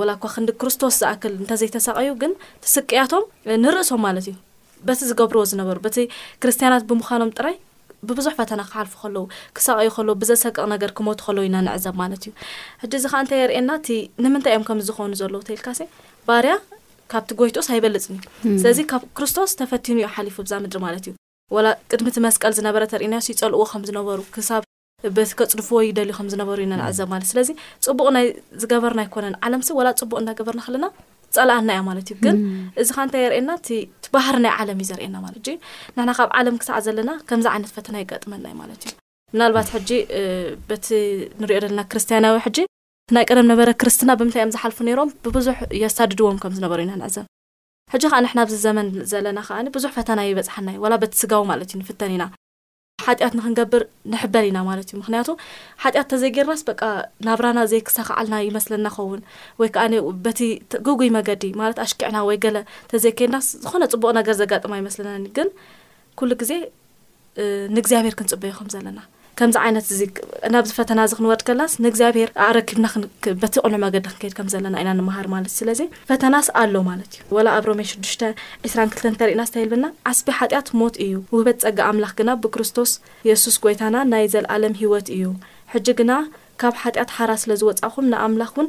ወላ 0.00 0.10
ኳ 0.22 0.30
ክንዲ 0.34 0.50
ክርስቶስ 0.60 0.94
ዝኣክል 1.02 1.32
እንተዘይተሳቀዩ 1.42 2.08
ግን 2.22 2.32
ትስቅያቶም 2.64 3.24
ንርእሶም 3.64 4.00
ማለት 4.06 4.26
እዩ 4.30 4.34
በቲ 4.88 5.00
ዝገብርዎ 5.10 5.42
ዝነበሩ 5.52 5.78
በቲ 5.86 5.96
ክርስትያናት 6.42 6.82
ብምኻኖም 6.90 7.30
ጥራይ 7.38 7.56
ብቡዙሕ 8.08 8.32
ፈተና 8.38 8.60
ክሓልፉ 8.70 8.92
ከለው 9.02 9.24
ክሳቀይ 9.56 9.88
ከለው 9.96 10.14
ብዘሰቅቕ 10.22 10.64
ነገር 10.74 10.90
ክሞት 10.96 11.20
ከለው 11.26 11.44
ኢናንዕዘብ 11.48 11.94
ማለት 12.02 12.22
እዩ 12.26 12.32
ሕዚ 12.82 12.92
እዚ 13.00 13.04
ከዓ 13.12 13.20
እንተይ 13.24 13.38
የርኤየና 13.42 13.70
እቲ 13.80 13.88
ንምንታይ 14.24 14.52
እዮም 14.54 14.64
ከምዝኮኑ 14.68 15.12
ዘለዉ 15.20 15.40
ተይልካ 15.48 15.68
ባርያ 16.28 16.52
ካብቲ 17.12 17.30
ጎይስ 17.40 17.68
ኣይበልፅን 17.74 18.18
ዩ 18.18 18.56
ስለዚ 18.62 18.78
ካብ 18.90 19.02
ክርስቶስ 19.16 19.52
ተፈቲኑ 19.62 19.96
ዩ 20.02 20.06
ሓሊፉ 20.16 20.36
ብዛ 20.46 20.54
ምድሪ 20.64 20.80
ማለት 20.86 21.06
እዩ 21.08 21.14
ቅድሚ 21.92 22.06
ቲ 22.14 22.18
መስቀል 22.26 22.52
ዝነበረ 22.58 22.82
ተርእና 22.92 23.14
ፀልዎ 23.40 23.62
ከም 23.72 23.82
ዝነበሩብ 23.90 24.28
በቲ 25.16 25.28
ከፅድፍዎ 25.38 25.78
ይደልዩ 25.88 26.14
ከምዝነበሩ 26.18 26.58
እዩናንዕዘብ 26.64 27.08
ማለት 27.12 27.28
ስለዚ 27.32 27.48
ፅቡቅ 27.86 28.06
ናይ 28.16 28.26
ዝገበርና 28.62 29.00
ኣይኮነን 29.04 29.34
ዓለምሲ 29.46 29.68
ወላ 29.78 29.88
ፅቡቅ 30.00 30.18
እናገበርና 30.22 30.62
ክለና 30.66 30.86
ፀላኣና 31.36 31.70
እያ 31.76 31.80
ማለት 31.88 32.06
እዩ 32.12 32.16
ግን 32.24 32.36
እዚ 32.80 32.88
ከዓ 32.96 33.04
እንታይ 33.06 33.22
የርእየና 33.24 33.52
ባህሪ 34.16 34.36
ናይ 34.44 34.52
ዓለም 34.62 34.78
እዩ 34.82 34.88
ዘርእና 34.90 35.16
ለት 35.34 35.48
ንና 35.98 36.10
ካብ 36.18 36.30
ዓለም 36.40 36.56
ክሳዕ 36.62 36.78
ዘለና 36.86 37.10
ከምዚ 37.30 37.46
ዓይነት 37.52 37.72
ፈተና 37.76 37.96
ይቀጥመና 38.04 38.44
ዩ 38.52 38.56
ማለት 38.62 38.82
እዩ 38.86 38.92
ናልባት 39.40 39.68
ሕጂ 39.74 39.90
በቲ 40.70 40.86
ንሪኦ 41.42 41.58
ዘለና 41.64 41.82
ክርስትያናዊ 41.92 42.36
ሕጂ 42.46 42.58
ናይ 43.14 43.24
ቀደም 43.30 43.48
ነበረ 43.52 43.70
ክርስትና 43.80 44.10
ብምንታይ 44.20 44.42
እዮም 44.42 44.52
ዝሓልፉ 44.56 44.78
ሮም 45.00 45.10
ብብዙሕ 45.24 45.58
የሳድድዎም 45.82 46.38
ከምዝነበሩ 46.44 46.78
ዩናንዕዘብ 46.86 47.24
ሕጂ 47.94 48.04
ከዓ 48.12 48.20
ና 48.38 48.44
ብዚ 48.48 48.56
ዘመን 48.66 48.86
ዘለና 49.12 49.38
ከዓ 49.48 49.56
ብዙሕ 49.78 49.90
ፈተና 49.98 50.20
ይበፅሓናእዩ 50.30 50.78
ወላ 50.84 50.94
በቲ 51.02 51.14
ስጋው 51.22 51.42
ማለት 51.52 51.68
እዩ 51.72 51.80
ንፍተን 51.82 52.12
ኢና 52.16 52.24
ሓጢአት 53.06 53.32
ንክንገብር 53.38 53.82
ንሕበል 54.12 54.44
ኢና 54.48 54.58
ማለት 54.68 54.86
እዩ 54.90 54.94
ምክንያቱ 55.02 55.28
ሓጢአት 55.82 56.06
ንተዘይጌርናስ 56.10 56.60
በቃ 56.70 56.82
ናብራና 57.26 57.58
ዘይ 57.72 57.80
ክሳ 57.88 57.96
ክዓልና 58.08 58.34
ይመስለና 58.48 58.86
ኸውን 58.96 59.20
ወይ 59.62 59.68
ከዓ 59.74 59.84
በቲ 60.26 60.40
ጉጉይ 60.88 61.10
መገዲ 61.18 61.44
ማለት 61.62 61.78
ኣሽክዕና 61.84 62.16
ወይ 62.28 62.38
ገለ 62.44 62.56
እተዘይከድናስ 62.86 63.48
ዝኾነ 63.64 63.82
ፅቡቕ 63.94 64.10
ነገር 64.18 64.36
ዘጋጥማ 64.42 64.78
ይመስለና 64.82 65.16
ግን 65.38 65.50
ኩሉ 66.20 66.30
ግዜ 66.42 66.52
ንእግዚኣብሄር 67.76 68.14
ክንፅበ 68.20 68.44
ይኹም 68.50 68.68
ዘለና 68.76 68.98
ከምዚ 69.38 69.56
ዓይነት 69.64 69.86
እዚ 69.94 70.02
ናብዚ 70.54 70.70
ፈተና 70.78 70.98
እዚ 71.06 71.12
ክንወርድ 71.18 71.42
ከናስ 71.46 71.72
ንእግዚኣብሔር 71.84 72.28
ኣረኪብና 72.46 72.86
በቲ 73.42 73.54
ቕኑዕ 73.64 73.78
መገዲ 73.84 74.02
ክንከይድ 74.10 74.34
ከም 74.38 74.48
ዘለና 74.52 74.74
ኢና 74.82 74.90
ንምሃር 74.98 75.26
ማለትእ 75.34 75.56
ስለዚ 75.60 75.80
ፈተናስ 76.10 76.48
ኣሎ 76.62 76.74
ማለት 76.90 77.10
እዩ 77.18 77.24
ወላ 77.36 77.48
ኣብ 77.58 77.64
ሮሜ 77.70 77.80
6ዱሽተ 77.92 78.22
2ራ2ተ 78.72 79.04
እንተርእና 79.12 79.44
ስተይልብና 79.50 79.86
ዓስቢ 80.10 80.28
ሓጢኣት 80.40 80.70
ሞት 80.82 80.96
እዩ 81.06 81.14
ውህበት 81.34 81.58
ጸጋ 81.64 81.78
ኣምላኽ 81.92 82.12
ግና 82.20 82.30
ብክርስቶስ 82.44 82.92
የሱስ 83.30 83.58
ጐይታና 83.64 83.96
ናይ 84.12 84.26
ዘለኣለም 84.34 84.76
ሂይወት 84.82 85.08
እዩ 85.16 85.24
ሕጂ 85.74 85.88
ግና 86.02 86.12
ካብ 86.62 86.74
ሓጢኣት 86.84 87.12
ሓራ 87.16 87.30
ስለዝወፃእኹም 87.44 88.08
ንኣምላኽ 88.14 88.54
እውን 88.56 88.68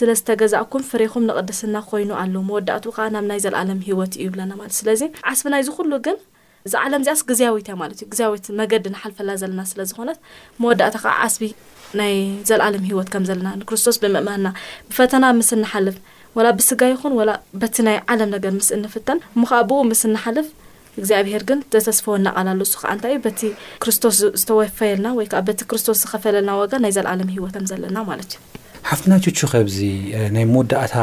ስለ 0.00 0.08
ዝተገዛእኩም 0.18 0.86
ፍረኩም 0.90 1.26
ንቐድስና 1.30 1.76
ኮይኑ 1.90 2.10
ኣለ 2.22 2.34
መወዳእትኡ 2.48 2.92
ከዓ 2.96 3.06
ናብ 3.16 3.24
ናይ 3.32 3.40
ዘለኣለም 3.46 3.80
ሂይወት 3.88 4.14
እዩ 4.22 4.28
ብለና 4.36 4.52
ማለት 4.60 4.74
ስለዚ 4.82 5.02
ዓስቢ 5.32 5.46
ናይዝሉግን 5.54 6.16
እዚ 6.68 6.74
ዓለም 6.86 7.02
እዚኣስ 7.04 7.20
ግዝያዊት 7.30 7.66
እይ 7.70 7.74
ማለት 7.80 7.98
እዩ 8.02 8.06
ግዜያዊት 8.12 8.44
መገዲ 8.58 8.84
ንሓልፈና 8.92 9.30
ዘለና 9.40 9.62
ስለዝኾነት 9.70 10.18
መወዳእታ 10.62 10.94
ከዓ 11.02 11.12
ዓስቢ 11.24 11.46
ናይ 12.00 12.14
ዘለዓለም 12.48 12.84
ሂይወት 12.90 13.08
ከም 13.14 13.24
ዘለና 13.30 13.48
ንክርስቶስ 13.60 13.96
ብምእመና 14.02 14.46
ብፈተና 14.90 15.24
ምስ 15.40 15.50
እንሓልፍ 15.56 15.96
ወላ 16.36 16.46
ብስጋይ 16.58 16.90
ይኹን 16.94 17.12
በቲ 17.62 17.76
ናይ 17.88 17.98
ዓለም 18.14 18.30
ነገር 18.36 18.52
ምስ 18.60 18.68
እንፍተን 18.78 19.18
ሞከዓ 19.40 19.60
ብኡ 19.72 19.80
ምስ 19.90 20.02
እንሓልፍ 20.10 20.48
እግዚኣብሄር 21.00 21.42
ግን 21.52 21.60
ዘተስፈወ 21.76 22.14
እናቃልሉ 22.22 22.62
ሱ 22.72 22.74
ከዓ 22.80 22.90
እንታይ 22.96 23.12
እዩ 23.16 23.20
በቲ 23.28 23.40
ክርስቶስ 23.82 24.16
ዝተወፈየልና 24.42 25.08
ወይከዓ 25.20 25.40
በቲ 25.50 25.60
ክርስቶስ 25.72 26.00
ዝኸፈለልና 26.04 26.50
ዋጋ 26.62 26.72
ናይ 26.86 26.92
ዘለዓለም 26.98 27.30
ሂወት 27.36 27.54
ከም 27.58 27.66
ዘለና 27.74 27.96
ማለት 28.12 28.32
እዩ 28.36 28.40
ሓፍትና 28.90 29.14
ችቹ 29.26 29.40
ከብዚ 29.54 29.78
ናይ 30.36 30.46
መወዳእታ 30.56 30.94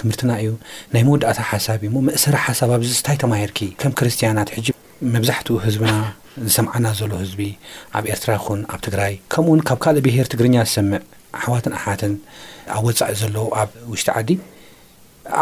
ትምህርትና 0.00 0.30
እዩ 0.44 0.52
ናይ 0.96 1.02
መወዳእታ 1.08 1.40
ሓሳቢእ 1.52 1.92
ሞ 1.96 2.08
መእሰሪ 2.10 2.36
ሓሳባብዚ 2.48 2.92
ስታይ 3.02 3.18
ተማሂርኪ 3.24 3.58
ከም 3.82 3.92
ክርስትያናት 4.00 4.48
ሕጂ 4.58 4.68
መብዛሕትኡ 5.14 5.56
ህዝብና 5.66 5.92
ዝሰምዓና 6.46 6.86
ዘሎ 7.00 7.12
ህዝቢ 7.22 7.42
ኣብ 7.98 8.04
ኤርትራ 8.14 8.30
ኹን 8.44 8.60
ኣብ 8.74 8.80
ትግራይ 8.86 9.12
ከምኡ 9.32 9.50
ውን 9.52 9.60
ካብ 9.68 9.78
ካልእ 9.84 10.02
ብሄር 10.06 10.26
ትግርኛ 10.32 10.54
ዝሰምዕ 10.68 11.00
ኣሕዋትን 11.38 11.72
ኣሓዋትን 11.78 12.12
ኣብ 12.76 12.82
ወፃኢ 12.88 13.12
ዘለዉ 13.20 13.44
ኣብ 13.60 13.70
ውሽጢ 13.92 14.08
ዓዲ 14.20 14.30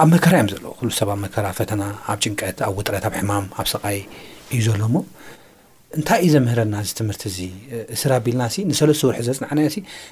ኣብ 0.00 0.08
መከራ 0.14 0.34
እዮም 0.38 0.48
ዘለ 0.52 0.64
ኩሉ 0.78 0.88
ሰብ 0.98 1.08
ኣብ 1.14 1.18
መከራ 1.24 1.46
ፈተና 1.58 1.82
ኣብ 2.12 2.18
ጭንቀት 2.24 2.58
ኣብ 2.66 2.74
ውጥረት 2.80 3.04
ኣብ 3.08 3.14
ሕማም 3.20 3.46
ኣብ 3.60 3.66
ሰቃይ 3.74 3.98
እዩ 4.52 4.60
ዘሎ 4.72 4.80
እሞ 4.90 4.96
እንታይ 5.98 6.20
እዩ 6.26 6.30
ዘምህረና 6.34 6.74
እዚ 6.84 6.92
ትምህርቲ 7.00 7.22
እዚ 7.32 7.38
እስራ 7.96 8.10
ኣቢልና 8.20 8.42
እሲ 8.52 8.56
ንሰለስተ 8.70 9.02
ውርሒ 9.08 9.20
ዘፅናዓናዮ 9.28 9.68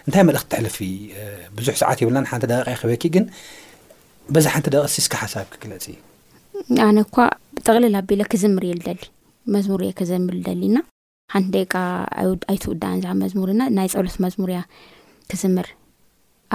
እንታይ 0.07 0.25
መልእኽቲ 0.29 0.49
ተሕልፊ 0.55 0.79
ብዙሕ 1.59 1.75
ሰዓት 1.83 1.99
የብልና 2.05 2.23
ሓንቲ 2.31 2.45
ደቀቀይ 2.53 2.77
ኸበኪ 2.83 3.05
ግን 3.17 3.27
በዚ 4.35 4.47
ሓንቲ 4.55 4.69
ደቂሲ 4.77 4.97
እስከ 5.05 5.15
ሓሳብ 5.25 5.47
ክግለፅ 5.55 5.87
እ 5.89 5.97
ኣነ 6.89 6.99
ኳ 7.17 7.27
ብጠቕሊል 7.57 7.95
ኣቢለ 8.03 8.23
ክዝምር 8.33 8.65
እዩ 8.69 8.77
ደሊ 8.89 9.01
መዝሙርእየ 9.55 9.93
ክዘምር 9.99 10.35
ደሊና 10.47 10.77
ሓንደቃ 11.33 11.73
ኣይትውዳእን 12.53 13.01
ዚ 13.05 13.15
መዝሙርና 13.23 13.63
ናይ 13.77 13.89
ፀሎት 13.95 14.17
መዝሙርእያ 14.25 14.61
ክዝምር 15.31 15.69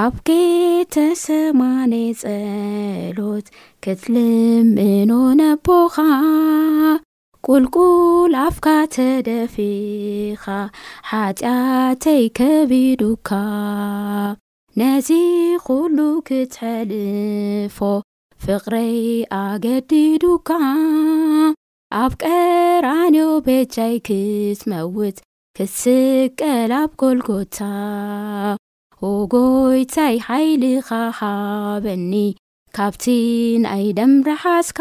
ኣብ 0.03 0.15
ጌተ 0.27 0.95
ሰማነ 1.23 1.93
ፀሎት 2.23 3.47
ክትልምኖ 3.83 5.11
ነቦኻ 5.41 5.95
ቁልቁል 7.47 8.33
ኣፍካ 8.45 8.67
ተደፊኻ 8.95 10.45
ሓጢኣተይ 11.09 12.23
ከቢዱካ 12.39 13.29
ነዚ 14.79 15.09
ኩሉ 15.67 15.97
ክትሐልፎ 16.27 17.77
ፍቅረይ 18.43 18.93
ኣገዲዱካ 19.41 20.49
ኣብ 21.97 22.13
ቀራንዮ 22.25 23.21
በጃይ 23.45 23.93
ክትመውት 24.07 25.15
ክትስቀል 25.57 26.71
ብ 26.89 26.91
ጎልጎታ 27.01 27.59
ወጎይታይ 29.03 30.15
ሓይሊኻ 30.25 30.89
ኻበኒ 31.19 32.11
ካብቲ 32.77 33.03
ናይ 33.63 33.83
ደምረሓስካ 33.99 34.79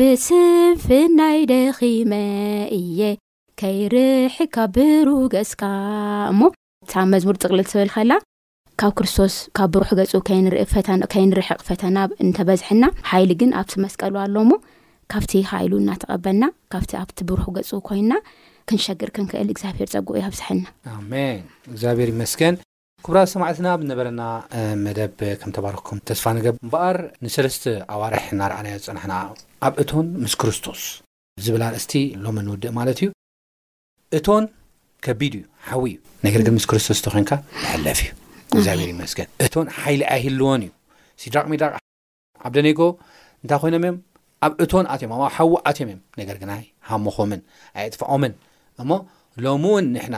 ብስፍል 0.00 1.06
ናይ 1.20 1.38
ደኺመ 1.52 2.12
እየ 2.80 3.00
ከይርሕ 3.62 4.36
ካብ 4.58 4.74
ብሩህ 4.80 5.22
ገስካ 5.36 5.62
እሞ 6.34 6.42
እታብ 6.84 7.06
መዝሙር 7.14 7.38
ጥቕሊ 7.42 7.60
ተብል 7.72 7.90
ከላ 7.96 8.12
ካብ 8.80 8.92
ክርስቶስ 8.98 9.36
ካብ 9.60 9.70
ብሩሕ 9.78 9.90
ገጹ 10.02 10.12
ከይንርሕቅ 11.14 11.60
ፈተና 11.70 11.96
እንተበዝሕና 12.26 12.84
ሓይሊ 13.12 13.30
ግን 13.42 13.52
ኣብቲ 13.62 13.74
መስቀሉ 13.86 14.14
ኣሎሞ 14.26 14.52
ካብቲ 15.12 15.32
ካ 15.48 15.60
ኢሉ 15.64 15.72
እናተቐበልና 15.80 16.44
ካብቲ 16.72 16.90
ኣብቲ 17.00 17.18
ብሩሕ 17.28 17.46
ገፅ 17.56 17.70
ኮይና 17.88 18.12
ክንሸግር 18.68 19.10
ክንክእል 19.16 19.48
እግዚኣብሔር 19.54 19.86
ፀጉ 19.94 20.08
ኣብዝሕና 20.28 20.60
ኣሜን 20.98 21.40
እግዚኣብሄር 21.72 22.10
መስከን 22.20 22.54
ክቡራ 23.04 23.18
ሰማዕትና 23.32 23.68
ብነበረና 23.80 24.22
መደብ 24.84 25.14
ከም 25.40 25.50
ተባረኩም 25.56 25.98
ተስፋ 26.10 26.24
ብ 26.44 26.52
በኣር 26.74 26.98
ንሰለስተ 27.24 27.64
ኣዋርሕ 27.96 28.24
እናርኣና 28.36 28.66
ዝፀናሕና 28.84 29.14
ኣብ 29.68 29.74
እቶን 29.82 30.06
ምስ 30.22 30.36
ክርስቶስ 30.42 30.82
ዝብል 31.46 31.64
ኣርእስቲ 31.68 31.94
ሎም 32.26 32.38
ንውድእ 32.46 32.72
ማለት 32.78 32.98
እዩ 33.02 33.10
እቶን 34.18 34.46
ከቢድ 35.06 35.34
እዩ 35.38 35.44
ሓዊ 35.68 35.84
እ 35.98 36.24
ነገር 36.26 36.42
ግን 36.46 36.54
ምስ 36.58 36.66
ክርስቶስ 36.72 37.00
ተ 37.06 37.12
ኮንካ 37.16 37.30
ንለፍ 37.64 38.00
እዩግዚኣብሔር 38.54 38.92
መስ 39.02 39.12
እቶን 39.46 39.68
ሓይሊ 39.80 40.02
ኣይህልዎን 40.16 40.64
እዩ 40.68 40.72
ሲዳቅ 41.24 41.44
ሚቅ 41.52 41.62
ኣደኔጎታ 42.48 43.60
ይ 43.76 43.92
ኣብ 44.46 44.52
እቶን 44.62 44.86
ኣትዮም 44.92 45.12
ኣ 45.16 45.26
ሓዊ 45.36 45.48
ኣትዮም 45.70 45.88
እዮም 45.90 46.00
ነገር 46.20 46.36
ግ 46.42 46.44
ሃሞኾምን 46.88 47.40
ኣይ 47.76 47.84
እጥፋዖምን 47.88 48.32
እሞ 48.82 48.90
ሎም 49.44 49.64
እውን 49.68 49.84
ንሕና 49.96 50.16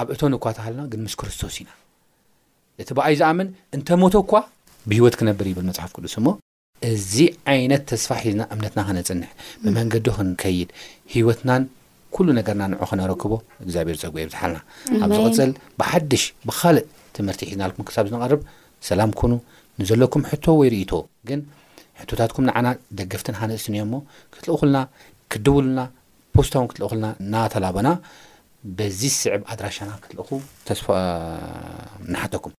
ኣብ 0.00 0.06
እቶን 0.14 0.32
እኳ 0.38 0.44
ተሃለና 0.56 0.82
ግን 0.92 1.00
ምስ 1.06 1.14
ክርስቶስ 1.20 1.54
ኢና 1.60 1.70
እቲ 2.82 2.88
ብኣይ 2.98 3.14
ዝኣምን 3.20 3.48
እንተ 3.76 3.88
ሞቶ 4.02 4.14
እኳ 4.24 4.32
ብሂወት 4.90 5.14
ክነብር 5.20 5.46
ይብል 5.52 5.64
መፅሓፍ 5.70 5.90
ቅዱስ 5.96 6.14
እሞ 6.20 6.26
እዚ 6.90 7.14
ዓይነት 7.52 7.82
ተስፋ 7.90 8.10
ሒዝና 8.24 8.42
እምነትና 8.54 8.80
ክነፅንዕ 8.88 9.28
ብመንገዲ 9.62 10.06
ክንከይድ 10.16 10.68
ሂወትናን 11.14 11.62
ኩሉ 12.16 12.28
ነገርና 12.38 12.62
ንዑ 12.72 12.82
ክነረክቦ 12.90 13.32
እግዚኣብሔር 13.64 13.96
ፀጉ 14.02 14.12
ዮ 14.24 14.28
ዝሓልና 14.34 14.58
ካብዝቅፅል 15.00 15.52
ብሓድሽ 15.80 16.24
ብካልእ 16.48 16.86
ትምህርቲ 17.16 17.40
ሒዝናልኩም 17.48 17.86
ክሳብ 17.88 18.04
ዝነቐርብ 18.10 18.40
ሰላም 18.90 19.10
ኮኑ 19.20 19.32
ንዘለኩም 19.80 20.22
ሕቶ 20.30 20.44
ወይ 20.60 20.68
ርኢቶ 20.74 20.92
ግን 21.30 21.40
ሕቶታትኩም 22.02 22.46
ንዓና 22.48 22.68
ደገፍትን 22.98 23.36
ሓነእስእን 23.40 23.76
ዮ 23.78 23.82
እሞ 23.86 23.94
ክትልእኹልና 24.34 24.78
ክድውሉና 25.32 25.80
ፖስታውን 26.34 26.66
ክትልእኹልና 26.70 27.06
እናተላበና 27.22 27.88
በዚ 28.78 29.00
ስዕብ 29.20 29.42
ኣድራሻና 29.52 29.90
ክትልኹ 30.02 30.28
ተስፋ 30.68 30.86
ናሓተኩም 32.12 32.52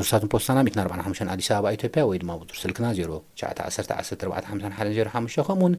ርታት 0.00 0.22
ፖስታና 0.32 0.58
45 0.84 1.32
ኣዲስ 1.34 1.46
ኣበባ 1.56 1.66
ኢዮጵያ 1.76 2.02
ወ 2.08 2.10
ድማ 2.22 2.30
ብር 2.40 2.48
ስልክና 2.62 2.86
ዜ9115105 2.96 5.46
ከምኡውን 5.48 5.74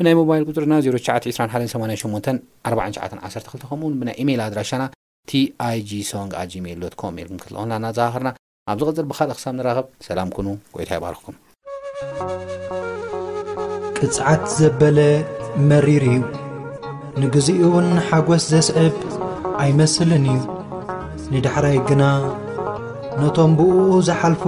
ብናይ 0.00 0.14
ሞባይል 0.20 0.42
ፅርና 0.58 0.74
921884912 0.86 3.60
ከምኡውን 3.70 3.94
ብናይ 4.02 4.16
ኢሜይል 4.24 4.40
ኣድራሻና 4.46 4.84
ቲ 5.30 5.32
ኣይg 5.68 5.90
ሶንግ 6.12 6.30
ኣ 6.42 6.44
gሜል 6.54 6.78
ዶም 7.00 7.18
ክትልና 7.44 7.72
እናዘኻኽርና 7.80 8.30
ኣብ 8.72 8.78
ዚ 8.84 8.86
ቕፅር 8.92 9.06
ብካልእ 9.10 9.34
ክሳብ 9.38 9.52
ንራኸብ 9.58 9.86
ሰላም 10.08 10.28
ኩኑ 10.36 10.46
ቆይታ 10.76 10.90
ይባርክኩም 10.98 11.36
ቅጽዓት 14.06 14.42
ዘበለ 14.58 14.98
መሪር 15.70 16.04
እዩ 16.14 16.20
ንግዜኡውን 17.22 17.88
ሓጐስ 18.08 18.44
ዘስዕብ 18.52 18.94
ኣይመስልን 19.64 20.26
እዩ 20.34 20.38
ንዳኅራይ 21.32 21.78
ግና 21.90 22.04
ነቶም 23.22 23.50
ብእኡ 23.58 23.78
ዘሓልፉ 24.10 24.42